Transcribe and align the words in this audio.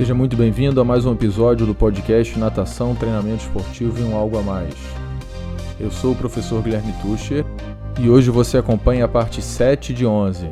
Seja 0.00 0.14
muito 0.14 0.34
bem-vindo 0.34 0.80
a 0.80 0.84
mais 0.84 1.04
um 1.04 1.12
episódio 1.12 1.66
do 1.66 1.74
podcast 1.74 2.38
Natação, 2.38 2.96
Treinamento 2.96 3.44
Esportivo 3.44 4.00
e 4.00 4.02
um 4.02 4.16
Algo 4.16 4.38
a 4.38 4.42
Mais. 4.42 4.74
Eu 5.78 5.90
sou 5.90 6.12
o 6.12 6.16
professor 6.16 6.62
Guilherme 6.62 6.94
Tucher 7.02 7.44
e 8.00 8.08
hoje 8.08 8.30
você 8.30 8.56
acompanha 8.56 9.04
a 9.04 9.08
parte 9.08 9.42
7 9.42 9.92
de 9.92 10.06
11. 10.06 10.48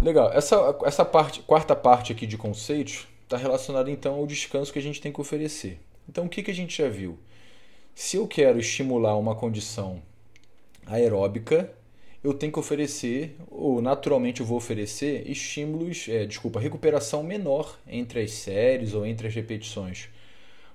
Legal, 0.00 0.30
essa, 0.32 0.78
essa 0.86 1.04
parte, 1.04 1.42
quarta 1.42 1.76
parte 1.76 2.10
aqui 2.10 2.26
de 2.26 2.38
conceitos 2.38 3.06
está 3.24 3.36
relacionada 3.36 3.90
então 3.90 4.14
ao 4.14 4.26
descanso 4.26 4.72
que 4.72 4.78
a 4.78 4.82
gente 4.82 4.98
tem 4.98 5.12
que 5.12 5.20
oferecer. 5.20 5.78
Então 6.08 6.24
o 6.24 6.28
que, 6.28 6.42
que 6.42 6.50
a 6.50 6.54
gente 6.54 6.82
já 6.82 6.88
viu? 6.88 7.18
Se 7.94 8.16
eu 8.16 8.26
quero 8.26 8.58
estimular 8.58 9.16
uma 9.16 9.34
condição 9.34 10.02
aeróbica, 10.86 11.72
eu 12.22 12.34
tenho 12.34 12.52
que 12.52 12.58
oferecer, 12.58 13.36
ou 13.50 13.80
naturalmente 13.80 14.40
eu 14.40 14.46
vou 14.46 14.58
oferecer, 14.58 15.28
estímulos, 15.28 16.06
é, 16.08 16.26
desculpa, 16.26 16.60
recuperação 16.60 17.22
menor 17.22 17.78
entre 17.86 18.20
as 18.20 18.32
séries 18.32 18.92
ou 18.94 19.06
entre 19.06 19.26
as 19.26 19.34
repetições. 19.34 20.08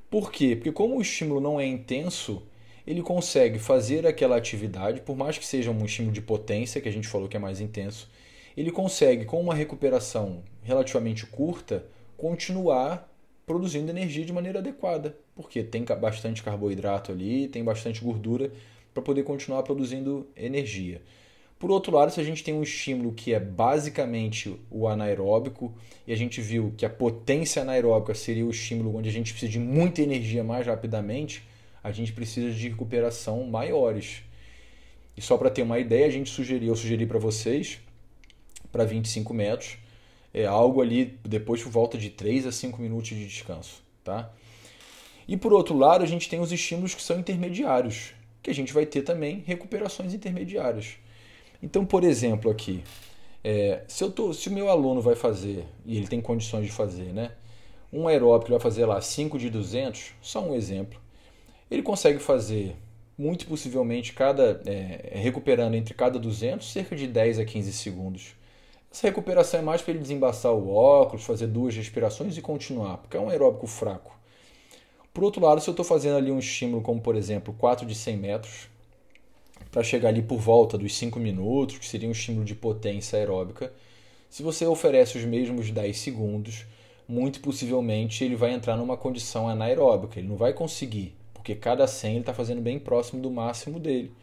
Por 0.10 0.32
quê? 0.32 0.56
Porque 0.56 0.72
como 0.72 0.98
o 0.98 1.02
estímulo 1.02 1.40
não 1.40 1.60
é 1.60 1.66
intenso, 1.66 2.42
ele 2.86 3.02
consegue 3.02 3.60
fazer 3.60 4.06
aquela 4.06 4.38
atividade, 4.38 5.02
por 5.02 5.16
mais 5.16 5.38
que 5.38 5.46
seja 5.46 5.72
um 5.72 5.86
estímulo 5.86 6.14
de 6.14 6.22
potência, 6.22 6.82
que 6.82 6.90
a 6.90 6.92
gente 6.92 7.08
falou 7.08 7.28
que 7.28 7.38
é 7.38 7.40
mais 7.40 7.60
intenso, 7.60 8.10
ele 8.56 8.72
consegue, 8.72 9.26
com 9.26 9.40
uma 9.42 9.54
recuperação 9.54 10.44
relativamente 10.64 11.26
curta, 11.26 11.86
continuar 12.18 13.12
produzindo 13.46 13.92
energia 13.92 14.26
de 14.26 14.34
maneira 14.34 14.60
adequada, 14.60 15.16
porque 15.36 15.64
tem 15.64 15.84
bastante 15.84 16.42
carboidrato 16.42 17.12
ali, 17.12 17.48
tem 17.48 17.64
bastante 17.64 18.04
gordura 18.04 18.52
para 18.94 19.04
poder 19.04 19.24
continuar 19.24 19.64
produzindo 19.64 20.28
energia. 20.36 21.02
Por 21.58 21.72
outro 21.72 21.94
lado, 21.96 22.12
se 22.12 22.20
a 22.20 22.24
gente 22.24 22.44
tem 22.44 22.54
um 22.54 22.64
estímulo 22.64 23.14
que 23.14 23.34
é 23.34 23.40
basicamente 23.40 24.60
o 24.70 24.88
anaeróbico, 24.88 25.74
e 26.06 26.12
a 26.12 26.16
gente 26.16 26.42
viu 26.42 26.74
que 26.78 26.86
a 26.86 26.90
potência 26.90 27.62
anaeróbica 27.62 28.14
seria 28.14 28.46
o 28.46 28.50
estímulo 28.50 28.98
onde 28.98 29.10
a 29.10 29.12
gente 29.12 29.32
precisa 29.32 29.52
de 29.52 29.60
muita 29.60 30.02
energia 30.02 30.44
mais 30.44 30.68
rapidamente, 30.68 31.44
a 31.84 31.92
gente 31.92 32.12
precisa 32.12 32.52
de 32.52 32.70
recuperação 32.70 33.44
maiores. 33.46 34.24
E 35.16 35.22
só 35.22 35.38
para 35.38 35.50
ter 35.50 35.62
uma 35.62 35.80
ideia, 35.80 36.08
a 36.08 36.10
gente 36.10 36.30
sugeriu, 36.30 36.70
eu 36.70 36.76
sugeri 36.76 37.06
para 37.06 37.20
vocês, 37.20 37.80
para 38.72 38.84
25 38.84 39.34
metros, 39.34 39.78
é 40.36 40.46
algo 40.46 40.82
ali 40.82 41.18
depois 41.24 41.64
por 41.64 41.72
volta 41.72 41.98
de 41.98 42.10
3 42.10 42.46
a 42.46 42.52
5 42.52 42.82
minutos 42.82 43.08
de 43.08 43.26
descanso, 43.26 43.82
tá? 44.04 44.30
E 45.26 45.38
por 45.38 45.54
outro 45.54 45.78
lado, 45.78 46.04
a 46.04 46.08
gente 46.08 46.28
tem 46.28 46.42
os 46.42 46.52
estímulos 46.52 46.94
que 46.94 47.02
são 47.02 47.18
intermediários, 47.18 48.14
que 48.44 48.52
a 48.52 48.54
gente 48.54 48.74
vai 48.74 48.86
ter 48.86 49.02
também 49.02 49.42
recuperações 49.48 50.14
intermediárias. 50.14 50.98
Então, 51.64 51.86
por 51.86 52.04
exemplo, 52.04 52.52
aqui, 52.52 52.84
é, 53.46 53.84
se, 53.88 54.04
eu 54.04 54.12
tô, 54.12 54.34
se 54.34 54.50
o 54.50 54.52
meu 54.52 54.70
aluno 54.70 55.02
vai 55.02 55.16
fazer, 55.16 55.66
e 55.86 55.96
ele 55.96 56.08
tem 56.08 56.20
condições 56.20 56.66
de 56.66 56.72
fazer, 56.72 57.14
né? 57.14 57.32
Um 57.92 58.06
aeróbico 58.06 58.52
vai 58.52 58.60
fazer 58.60 58.86
lá 58.86 59.00
5 59.00 59.40
de 59.40 59.50
200, 59.50 60.12
só 60.22 60.44
um 60.44 60.54
exemplo. 60.54 61.00
Ele 61.72 61.82
consegue 61.82 62.20
fazer, 62.20 62.76
muito 63.18 63.48
possivelmente, 63.48 64.12
cada 64.12 64.62
é, 64.66 65.14
recuperando 65.14 65.76
entre 65.76 65.94
cada 65.94 66.20
200, 66.20 66.70
cerca 66.70 66.94
de 66.94 67.08
10 67.08 67.40
a 67.40 67.46
15 67.46 67.72
segundos. 67.72 68.36
Essa 68.96 69.08
recuperação 69.08 69.60
é 69.60 69.62
mais 69.62 69.82
para 69.82 69.92
ele 69.92 70.00
desembaçar 70.00 70.54
o 70.54 70.74
óculos, 70.74 71.26
fazer 71.26 71.48
duas 71.48 71.76
respirações 71.76 72.38
e 72.38 72.42
continuar, 72.42 72.96
porque 73.00 73.18
é 73.18 73.20
um 73.20 73.28
aeróbico 73.28 73.68
fraco. 73.68 74.18
Por 75.14 75.22
outro 75.22 75.44
lado, 75.44 75.60
se 75.60 75.70
eu 75.70 75.74
estou 75.74 75.84
fazendo 75.84 76.16
ali 76.16 76.32
um 76.32 76.40
estímulo 76.40 76.82
como, 76.82 77.02
por 77.02 77.14
exemplo, 77.18 77.54
4 77.58 77.86
de 77.86 77.94
100 77.94 78.16
metros, 78.16 78.70
para 79.70 79.84
chegar 79.84 80.08
ali 80.08 80.22
por 80.22 80.40
volta 80.40 80.78
dos 80.78 80.96
5 80.96 81.20
minutos, 81.20 81.78
que 81.78 81.86
seria 81.86 82.08
um 82.08 82.14
estímulo 82.14 82.46
de 82.46 82.56
potência 82.56 83.20
aeróbica, 83.20 83.74
se 84.30 84.42
você 84.42 84.66
oferece 84.66 85.18
os 85.18 85.26
mesmos 85.26 85.70
10 85.72 85.98
segundos, 85.98 86.66
muito 87.06 87.42
possivelmente 87.42 88.24
ele 88.24 88.38
vai 88.38 88.54
entrar 88.54 88.78
numa 88.78 88.96
condição 88.96 89.50
anaeróbica, 89.50 90.20
ele 90.20 90.30
não 90.30 90.38
vai 90.38 90.54
conseguir, 90.54 91.14
porque 91.34 91.54
cada 91.54 91.86
100 91.86 92.12
ele 92.12 92.20
está 92.22 92.34
fazendo 92.34 92.62
bem 92.62 92.80
próximo 92.80 93.22
do 93.22 93.30
máximo 93.30 93.78
dele. 93.78 94.14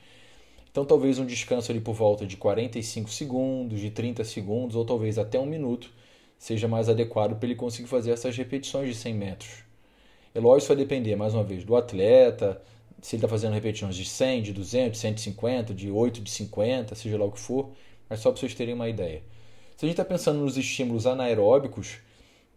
Então, 0.73 0.87
talvez 0.87 1.19
um 1.19 1.27
descanso 1.27 1.71
ali 1.71 1.81
por 1.81 1.93
volta 1.93 2.27
de 2.27 2.37
45 2.39 3.11
segundos, 3.11 3.79
de 3.79 3.91
30 3.91 4.25
segundos, 4.25 4.75
ou 4.75 4.87
talvez 4.87 5.19
até 5.19 5.39
um 5.39 5.45
minuto, 5.45 5.91
seja 6.39 6.67
mais 6.67 6.89
adequado 6.89 7.37
para 7.37 7.47
ele 7.47 7.55
conseguir 7.55 7.89
fazer 7.89 8.11
essas 8.11 8.35
repetições 8.35 8.89
de 8.89 8.95
100 8.95 9.15
metros. 9.15 9.51
É 10.35 10.41
lógico, 10.41 10.69
vai 10.69 10.79
depender, 10.79 11.15
mais 11.15 11.35
uma 11.35 11.45
vez, 11.45 11.63
do 11.63 11.77
atleta, 11.77 12.63
se 13.03 13.17
ele 13.17 13.19
está 13.19 13.29
fazendo 13.29 13.53
repetições 13.53 13.95
de 13.95 14.07
100, 14.07 14.43
de 14.43 14.53
200, 14.55 14.93
de 14.93 14.99
150, 14.99 15.75
de 15.75 15.91
8, 15.91 16.23
de 16.23 16.31
50, 16.31 16.95
seja 16.95 17.19
lá 17.19 17.27
o 17.27 17.33
que 17.33 17.41
for, 17.41 17.71
mas 18.09 18.21
só 18.21 18.31
para 18.31 18.41
vocês 18.41 18.55
terem 18.55 18.73
uma 18.73 18.89
ideia. 18.89 19.23
Se 19.77 19.85
a 19.85 19.89
gente 19.89 20.01
está 20.01 20.05
pensando 20.07 20.39
nos 20.39 20.57
estímulos 20.57 21.07
anaeróbicos, 21.07 21.99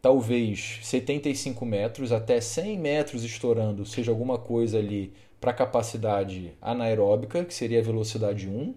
talvez 0.02 0.80
75 0.84 1.66
metros 1.66 2.14
até 2.14 2.40
100 2.40 2.80
metros 2.80 3.24
estourando 3.26 3.86
seja 3.86 4.12
alguma 4.12 4.38
coisa 4.38 4.78
ali 4.78 5.12
para 5.40 5.52
a 5.52 5.54
capacidade 5.54 6.54
anaeróbica, 6.62 7.44
que 7.46 7.54
seria 7.54 7.80
a 7.80 7.84
velocidade 7.84 8.48
1, 8.48 8.74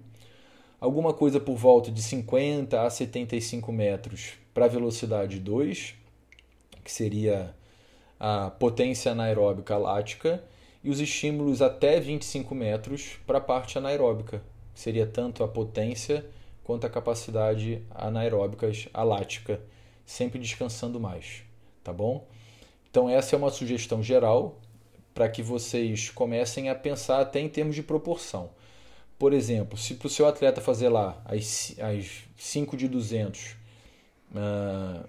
alguma 0.80 1.12
coisa 1.12 1.41
por 1.41 1.56
volta 1.56 1.91
de 1.91 2.02
50 2.02 2.82
a 2.82 2.91
75 2.91 3.72
metros 3.72 4.34
para 4.52 4.66
a 4.66 4.69
velocidade 4.69 5.38
2, 5.38 5.94
que 6.84 6.92
seria 6.92 7.54
a 8.19 8.50
potência 8.50 9.12
anaeróbica 9.12 9.76
lática, 9.76 10.42
e 10.82 10.91
os 10.91 11.00
estímulos 11.00 11.60
até 11.60 11.98
25 11.98 12.54
metros 12.54 13.19
para 13.26 13.38
a 13.38 13.40
parte 13.40 13.78
anaeróbica, 13.78 14.42
que 14.72 14.80
seria 14.80 15.06
tanto 15.06 15.42
a 15.42 15.48
potência 15.48 16.25
quanto 16.62 16.86
a 16.86 16.90
capacidade 16.90 17.82
anaeróbica 17.90 18.70
alática, 18.92 19.60
sempre 20.04 20.38
descansando 20.38 21.00
mais, 21.00 21.42
tá 21.82 21.92
bom? 21.92 22.26
Então 22.90 23.08
essa 23.08 23.34
é 23.34 23.38
uma 23.38 23.50
sugestão 23.50 24.02
geral 24.02 24.60
para 25.18 25.28
que 25.28 25.42
vocês 25.42 26.10
comecem 26.10 26.70
a 26.70 26.76
pensar 26.76 27.20
até 27.20 27.40
em 27.40 27.48
termos 27.48 27.74
de 27.74 27.82
proporção. 27.82 28.50
Por 29.18 29.32
exemplo, 29.32 29.76
se 29.76 29.94
para 29.94 30.06
o 30.06 30.08
seu 30.08 30.28
atleta 30.28 30.60
fazer 30.60 30.90
lá 30.90 31.20
as, 31.24 31.74
as 31.80 32.22
5 32.36 32.76
de 32.76 32.86
200 32.86 33.56
uh, 34.30 35.04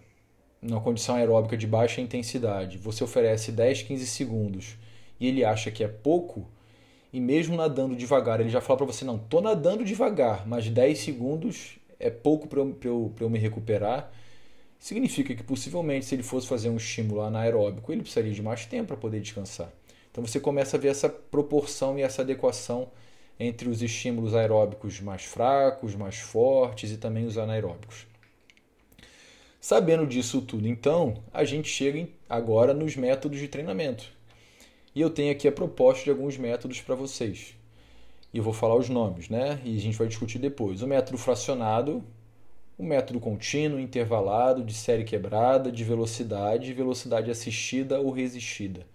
numa 0.59 0.81
condição 0.81 1.14
aeróbica 1.14 1.56
de 1.56 1.68
baixa 1.68 2.02
intensidade, 2.02 2.80
você 2.80 3.03
oferece 3.03 3.52
10, 3.52 3.84
15 3.84 4.08
segundos 4.08 4.78
e 5.19 5.28
ele 5.28 5.46
acha 5.46 5.69
que 5.69 5.84
é 5.84 5.88
pouco, 5.88 6.50
e 7.14 7.19
mesmo 7.19 7.56
nadando 7.56 7.96
devagar, 7.96 8.40
ele 8.40 8.50
já 8.50 8.62
fala 8.62 8.78
para 8.78 8.88
você: 8.88 9.06
não, 9.06 9.18
estou 9.18 9.42
nadando 9.42 9.86
devagar, 9.86 10.48
mas 10.48 10.68
10 10.68 10.98
segundos 10.98 11.78
é 12.00 12.09
pouco 12.09 12.48
para 12.48 12.62
eu, 12.62 12.75
eu, 12.84 13.14
eu 13.19 13.30
me 13.30 13.38
recuperar. 13.38 14.12
Significa 14.80 15.36
que 15.36 15.44
possivelmente, 15.44 16.08
se 16.08 16.16
ele 16.16 16.24
fosse 16.24 16.48
fazer 16.48 16.69
um 16.69 16.78
estímulo 16.78 17.22
anaeróbico, 17.22 17.92
ele 17.92 18.02
precisaria 18.02 18.34
de 18.34 18.42
mais 18.42 18.66
tempo 18.66 18.88
para 18.88 18.98
poder 18.98 19.22
descansar. 19.22 19.72
Então 20.12 20.25
você 20.25 20.40
começa 20.40 20.78
a 20.78 20.80
ver 20.80 20.90
essa 20.90 21.09
proporção 21.09 21.97
e 21.97 22.02
essa 22.02 22.22
adequação 22.22 22.90
entre 23.40 23.70
os 23.70 23.81
estímulos 23.81 24.36
aeróbicos 24.36 25.00
mais 25.00 25.24
fracos, 25.24 25.96
mais 25.96 26.18
fortes 26.18 26.92
e 26.92 26.97
também 26.97 27.25
os 27.25 27.38
anaeróbicos. 27.38 28.06
Sabendo 29.62 30.08
disso 30.08 30.42
tudo, 30.42 30.68
então, 30.68 31.22
a 31.34 31.44
gente 31.44 31.69
chega 31.69 32.08
agora 32.30 32.74
nos 32.74 32.96
métodos 32.96 33.40
de 33.40 33.48
treinamento. 33.48 34.06
E 34.96 35.02
eu 35.02 35.09
tenho 35.09 35.31
aqui 35.31 35.48
a 35.48 35.52
proposta 35.52 36.03
de 36.03 36.09
alguns 36.09 36.38
métodos 36.38 36.81
para 36.81 36.96
vocês. 36.96 37.56
E 38.34 38.38
eu 38.38 38.44
vou 38.44 38.53
falar 38.53 38.75
os 38.75 38.90
nomes, 38.90 39.30
né? 39.30 39.59
E 39.64 39.78
a 39.78 39.80
gente 39.81 39.98
vai 39.98 40.08
discutir 40.08 40.40
depois. 40.40 40.81
O 40.81 40.88
método 40.88 41.18
fracionado, 41.18 42.03
o 42.78 42.84
método 42.84 43.19
contínuo, 43.19 43.80
intervalado, 43.80 44.64
de 44.64 44.74
série 44.74 45.03
quebrada, 45.03 45.72
de 45.72 45.84
velocidade, 45.84 46.74
velocidade 46.74 47.30
assistida 47.30 48.00
ou 48.00 48.12
resistida. 48.12 48.86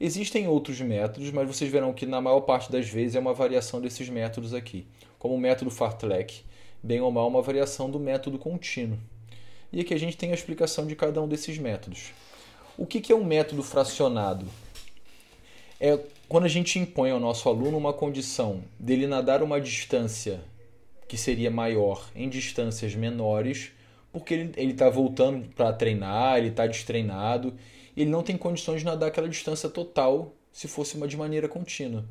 Existem 0.00 0.48
outros 0.48 0.80
métodos, 0.80 1.30
mas 1.30 1.46
vocês 1.46 1.70
verão 1.70 1.92
que 1.92 2.04
na 2.04 2.20
maior 2.20 2.40
parte 2.40 2.70
das 2.70 2.88
vezes 2.88 3.14
é 3.14 3.20
uma 3.20 3.32
variação 3.32 3.80
desses 3.80 4.08
métodos 4.08 4.52
aqui, 4.52 4.86
como 5.18 5.34
o 5.34 5.38
método 5.38 5.70
Fartlek, 5.70 6.42
bem 6.82 7.00
ou 7.00 7.10
mal 7.10 7.28
uma 7.28 7.40
variação 7.40 7.90
do 7.90 8.00
método 8.00 8.38
contínuo. 8.38 8.98
E 9.72 9.80
aqui 9.80 9.94
a 9.94 9.98
gente 9.98 10.16
tem 10.16 10.30
a 10.30 10.34
explicação 10.34 10.86
de 10.86 10.94
cada 10.96 11.20
um 11.22 11.28
desses 11.28 11.58
métodos. 11.58 12.12
O 12.76 12.86
que 12.86 13.12
é 13.12 13.16
um 13.16 13.24
método 13.24 13.62
fracionado? 13.62 14.46
É 15.80 15.98
quando 16.28 16.44
a 16.44 16.48
gente 16.48 16.78
impõe 16.78 17.10
ao 17.10 17.20
nosso 17.20 17.48
aluno 17.48 17.76
uma 17.76 17.92
condição 17.92 18.62
dele 18.78 19.06
nadar 19.06 19.42
uma 19.42 19.60
distância 19.60 20.42
que 21.06 21.16
seria 21.16 21.50
maior 21.50 22.08
em 22.14 22.28
distâncias 22.28 22.94
menores, 22.94 23.70
porque 24.14 24.32
ele 24.32 24.72
está 24.72 24.88
voltando 24.88 25.46
para 25.54 25.70
treinar, 25.74 26.38
ele 26.38 26.48
está 26.48 26.66
destreinado 26.66 27.52
ele 27.96 28.10
não 28.10 28.22
tem 28.22 28.36
condições 28.36 28.80
de 28.80 28.84
nadar 28.84 29.08
aquela 29.08 29.28
distância 29.28 29.68
total 29.68 30.34
se 30.52 30.66
fosse 30.66 30.96
uma 30.96 31.06
de 31.06 31.16
maneira 31.16 31.48
contínua. 31.48 32.04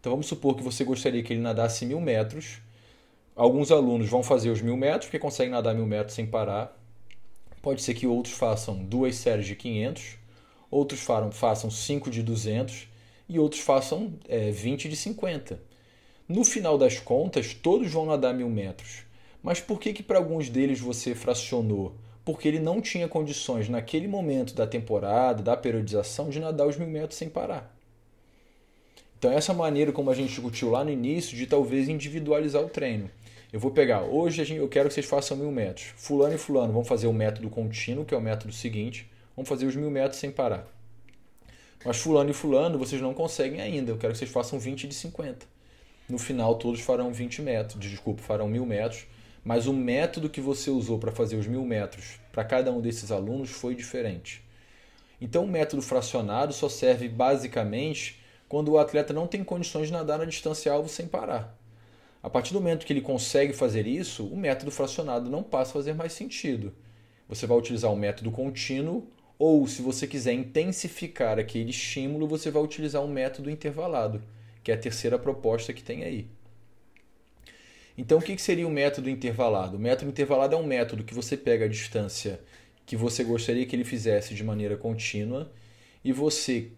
Então 0.00 0.12
vamos 0.12 0.26
supor 0.26 0.56
que 0.56 0.62
você 0.62 0.84
gostaria 0.84 1.22
que 1.22 1.32
ele 1.32 1.40
nadasse 1.40 1.86
mil 1.86 2.00
metros. 2.00 2.58
Alguns 3.34 3.70
alunos 3.70 4.08
vão 4.08 4.22
fazer 4.22 4.50
os 4.50 4.60
mil 4.60 4.76
metros, 4.76 5.06
porque 5.06 5.18
conseguem 5.18 5.52
nadar 5.52 5.74
mil 5.74 5.86
metros 5.86 6.14
sem 6.14 6.26
parar. 6.26 6.76
Pode 7.62 7.82
ser 7.82 7.94
que 7.94 8.06
outros 8.06 8.34
façam 8.34 8.84
duas 8.84 9.16
séries 9.16 9.46
de 9.46 9.56
500, 9.56 10.18
outros 10.70 11.00
façam 11.32 11.70
5 11.70 12.10
de 12.10 12.22
200 12.22 12.88
e 13.28 13.38
outros 13.38 13.62
façam 13.62 14.12
é, 14.28 14.50
20 14.50 14.88
de 14.88 14.96
50. 14.96 15.60
No 16.28 16.44
final 16.44 16.76
das 16.76 16.98
contas, 16.98 17.54
todos 17.54 17.90
vão 17.90 18.06
nadar 18.06 18.34
mil 18.34 18.50
metros. 18.50 19.03
Mas 19.44 19.60
por 19.60 19.78
que, 19.78 19.92
que 19.92 20.02
para 20.02 20.16
alguns 20.16 20.48
deles 20.48 20.80
você 20.80 21.14
fracionou? 21.14 21.94
Porque 22.24 22.48
ele 22.48 22.58
não 22.58 22.80
tinha 22.80 23.06
condições 23.06 23.68
naquele 23.68 24.08
momento 24.08 24.54
da 24.54 24.66
temporada, 24.66 25.42
da 25.42 25.54
periodização, 25.54 26.30
de 26.30 26.40
nadar 26.40 26.66
os 26.66 26.78
mil 26.78 26.88
metros 26.88 27.18
sem 27.18 27.28
parar. 27.28 27.76
Então, 29.18 29.30
essa 29.30 29.52
maneira 29.52 29.92
como 29.92 30.10
a 30.10 30.14
gente 30.14 30.30
discutiu 30.30 30.70
lá 30.70 30.82
no 30.82 30.90
início, 30.90 31.36
de 31.36 31.46
talvez 31.46 31.90
individualizar 31.90 32.62
o 32.62 32.70
treino. 32.70 33.10
Eu 33.52 33.60
vou 33.60 33.70
pegar, 33.70 34.02
hoje 34.02 34.56
eu 34.56 34.66
quero 34.66 34.88
que 34.88 34.94
vocês 34.94 35.04
façam 35.04 35.36
mil 35.36 35.52
metros. 35.52 35.92
Fulano 35.94 36.34
e 36.34 36.38
Fulano 36.38 36.72
vão 36.72 36.82
fazer 36.82 37.06
o 37.06 37.12
método 37.12 37.50
contínuo, 37.50 38.06
que 38.06 38.14
é 38.14 38.16
o 38.16 38.22
método 38.22 38.52
seguinte, 38.52 39.10
vão 39.36 39.44
fazer 39.44 39.66
os 39.66 39.76
mil 39.76 39.90
metros 39.90 40.18
sem 40.18 40.30
parar. 40.30 40.66
Mas 41.84 41.98
Fulano 41.98 42.30
e 42.30 42.34
Fulano 42.34 42.78
vocês 42.78 43.00
não 43.02 43.12
conseguem 43.12 43.60
ainda, 43.60 43.90
eu 43.90 43.98
quero 43.98 44.14
que 44.14 44.18
vocês 44.18 44.30
façam 44.30 44.58
20 44.58 44.88
de 44.88 44.94
50. 44.94 45.46
No 46.08 46.16
final, 46.18 46.54
todos 46.54 46.80
farão 46.80 47.12
20 47.12 47.42
metros, 47.42 47.78
desculpa, 47.78 48.22
farão 48.22 48.48
mil 48.48 48.64
metros 48.64 49.06
mas 49.44 49.66
o 49.66 49.72
método 49.72 50.30
que 50.30 50.40
você 50.40 50.70
usou 50.70 50.98
para 50.98 51.12
fazer 51.12 51.36
os 51.36 51.46
mil 51.46 51.64
metros 51.64 52.18
para 52.32 52.44
cada 52.44 52.72
um 52.72 52.80
desses 52.80 53.12
alunos 53.12 53.50
foi 53.50 53.74
diferente. 53.74 54.42
Então, 55.20 55.44
o 55.44 55.48
método 55.48 55.82
fracionado 55.82 56.52
só 56.52 56.68
serve 56.68 57.08
basicamente 57.08 58.20
quando 58.48 58.72
o 58.72 58.78
atleta 58.78 59.12
não 59.12 59.26
tem 59.26 59.44
condições 59.44 59.88
de 59.88 59.92
nadar 59.92 60.18
na 60.18 60.24
distância 60.24 60.72
alvo 60.72 60.88
sem 60.88 61.06
parar. 61.06 61.56
A 62.22 62.30
partir 62.30 62.54
do 62.54 62.60
momento 62.60 62.86
que 62.86 62.92
ele 62.92 63.02
consegue 63.02 63.52
fazer 63.52 63.86
isso, 63.86 64.26
o 64.26 64.36
método 64.36 64.70
fracionado 64.70 65.28
não 65.28 65.42
passa 65.42 65.70
a 65.70 65.74
fazer 65.74 65.94
mais 65.94 66.14
sentido. 66.14 66.72
Você 67.28 67.46
vai 67.46 67.58
utilizar 67.58 67.92
o 67.92 67.96
método 67.96 68.30
contínuo 68.30 69.06
ou, 69.38 69.66
se 69.66 69.82
você 69.82 70.06
quiser 70.06 70.32
intensificar 70.32 71.38
aquele 71.38 71.70
estímulo, 71.70 72.26
você 72.26 72.50
vai 72.50 72.62
utilizar 72.62 73.02
um 73.02 73.08
método 73.08 73.50
intervalado, 73.50 74.22
que 74.62 74.70
é 74.70 74.74
a 74.74 74.78
terceira 74.78 75.18
proposta 75.18 75.72
que 75.72 75.82
tem 75.82 76.02
aí. 76.02 76.28
Então, 77.96 78.18
o 78.18 78.22
que 78.22 78.36
seria 78.38 78.66
o 78.66 78.70
método 78.70 79.08
intervalado? 79.08 79.76
O 79.76 79.80
método 79.80 80.10
intervalado 80.10 80.54
é 80.54 80.58
um 80.58 80.66
método 80.66 81.04
que 81.04 81.14
você 81.14 81.36
pega 81.36 81.66
a 81.66 81.68
distância 81.68 82.40
que 82.86 82.96
você 82.96 83.24
gostaria 83.24 83.64
que 83.64 83.74
ele 83.74 83.84
fizesse 83.84 84.34
de 84.34 84.44
maneira 84.44 84.76
contínua 84.76 85.50
e 86.04 86.12
você 86.12 86.70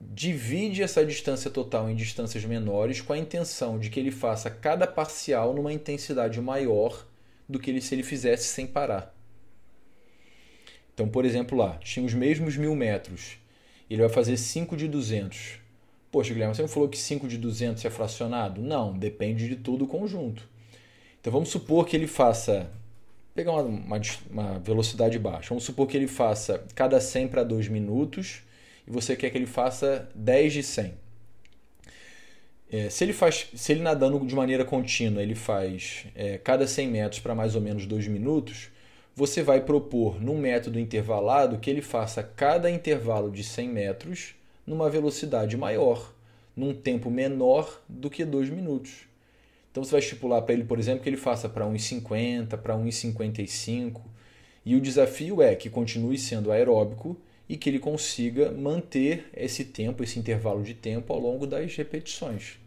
divide 0.00 0.82
essa 0.82 1.04
distância 1.04 1.50
total 1.50 1.90
em 1.90 1.94
distâncias 1.94 2.44
menores 2.44 3.02
com 3.02 3.12
a 3.12 3.18
intenção 3.18 3.78
de 3.78 3.90
que 3.90 4.00
ele 4.00 4.10
faça 4.10 4.50
cada 4.50 4.86
parcial 4.86 5.52
numa 5.52 5.72
intensidade 5.72 6.40
maior 6.40 7.06
do 7.46 7.58
que 7.58 7.70
ele, 7.70 7.82
se 7.82 7.94
ele 7.94 8.02
fizesse 8.02 8.44
sem 8.44 8.66
parar. 8.66 9.14
Então, 10.94 11.08
por 11.08 11.24
exemplo, 11.24 11.56
lá, 11.58 11.76
tinha 11.78 12.04
os 12.04 12.14
mesmos 12.14 12.56
mil 12.56 12.74
metros. 12.74 13.38
Ele 13.88 14.00
vai 14.00 14.10
fazer 14.10 14.36
5 14.36 14.76
de 14.76 14.88
200. 14.88 15.58
Poxa, 16.10 16.32
Guilherme, 16.32 16.54
você 16.54 16.62
não 16.62 16.68
falou 16.68 16.88
que 16.88 16.98
5 16.98 17.28
de 17.28 17.36
200 17.36 17.84
é 17.84 17.90
fracionado? 17.90 18.60
Não, 18.60 18.96
depende 18.96 19.48
de 19.48 19.56
todo 19.56 19.84
o 19.84 19.88
conjunto. 19.88 20.48
Então 21.20 21.32
vamos 21.32 21.50
supor 21.50 21.86
que 21.86 21.96
ele 21.96 22.06
faça. 22.06 22.70
Pegar 23.34 23.52
uma, 23.52 23.62
uma, 23.62 24.00
uma 24.30 24.58
velocidade 24.58 25.18
baixa. 25.18 25.50
Vamos 25.50 25.64
supor 25.64 25.86
que 25.86 25.96
ele 25.96 26.08
faça 26.08 26.64
cada 26.74 27.00
100 27.00 27.28
para 27.28 27.44
2 27.44 27.68
minutos 27.68 28.42
e 28.86 28.90
você 28.90 29.14
quer 29.14 29.30
que 29.30 29.38
ele 29.38 29.46
faça 29.46 30.08
10 30.14 30.52
de 30.52 30.62
100. 30.62 30.94
É, 32.72 32.88
se 32.88 33.04
ele 33.04 33.12
faz, 33.12 33.48
se 33.54 33.72
ele 33.72 33.82
nadando 33.82 34.24
de 34.24 34.34
maneira 34.34 34.64
contínua, 34.64 35.22
ele 35.22 35.34
faz 35.34 36.06
é, 36.14 36.38
cada 36.38 36.66
100 36.66 36.88
metros 36.88 37.20
para 37.20 37.34
mais 37.34 37.54
ou 37.54 37.60
menos 37.60 37.84
2 37.84 38.06
minutos, 38.06 38.70
você 39.14 39.42
vai 39.42 39.60
propor 39.60 40.20
num 40.22 40.38
método 40.38 40.78
intervalado 40.78 41.58
que 41.58 41.68
ele 41.68 41.82
faça 41.82 42.22
cada 42.22 42.70
intervalo 42.70 43.30
de 43.30 43.42
100 43.42 43.68
metros 43.68 44.34
numa 44.64 44.88
velocidade 44.88 45.56
maior, 45.56 46.14
num 46.56 46.72
tempo 46.72 47.10
menor 47.10 47.82
do 47.88 48.08
que 48.08 48.24
2 48.24 48.50
minutos. 48.50 49.09
Então 49.70 49.84
você 49.84 49.92
vai 49.92 50.00
estipular 50.00 50.42
para 50.42 50.54
ele, 50.54 50.64
por 50.64 50.78
exemplo, 50.78 51.02
que 51.02 51.08
ele 51.08 51.16
faça 51.16 51.48
para 51.48 51.64
1,50, 51.64 52.56
para 52.58 52.74
1,55. 52.74 54.00
E 54.64 54.74
o 54.74 54.80
desafio 54.80 55.40
é 55.40 55.54
que 55.54 55.70
continue 55.70 56.18
sendo 56.18 56.50
aeróbico 56.50 57.16
e 57.48 57.56
que 57.56 57.68
ele 57.68 57.78
consiga 57.78 58.50
manter 58.50 59.26
esse 59.34 59.64
tempo, 59.64 60.02
esse 60.02 60.18
intervalo 60.18 60.62
de 60.62 60.74
tempo 60.74 61.12
ao 61.12 61.18
longo 61.18 61.46
das 61.46 61.74
repetições. 61.76 62.58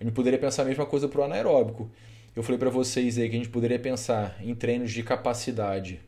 A 0.00 0.04
gente 0.04 0.14
poderia 0.14 0.38
pensar 0.38 0.62
a 0.62 0.66
mesma 0.66 0.84
coisa 0.84 1.08
para 1.08 1.20
o 1.20 1.24
anaeróbico. 1.24 1.90
Eu 2.34 2.42
falei 2.42 2.58
para 2.58 2.70
vocês 2.70 3.16
aí 3.16 3.28
que 3.28 3.36
a 3.36 3.38
gente 3.38 3.48
poderia 3.48 3.78
pensar 3.78 4.36
em 4.42 4.54
treinos 4.54 4.92
de 4.92 5.02
capacidade 5.02 6.00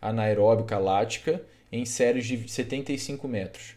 anaeróbica 0.00 0.78
lática 0.78 1.42
em 1.70 1.84
séries 1.84 2.26
de 2.26 2.48
75 2.48 3.26
metros. 3.26 3.74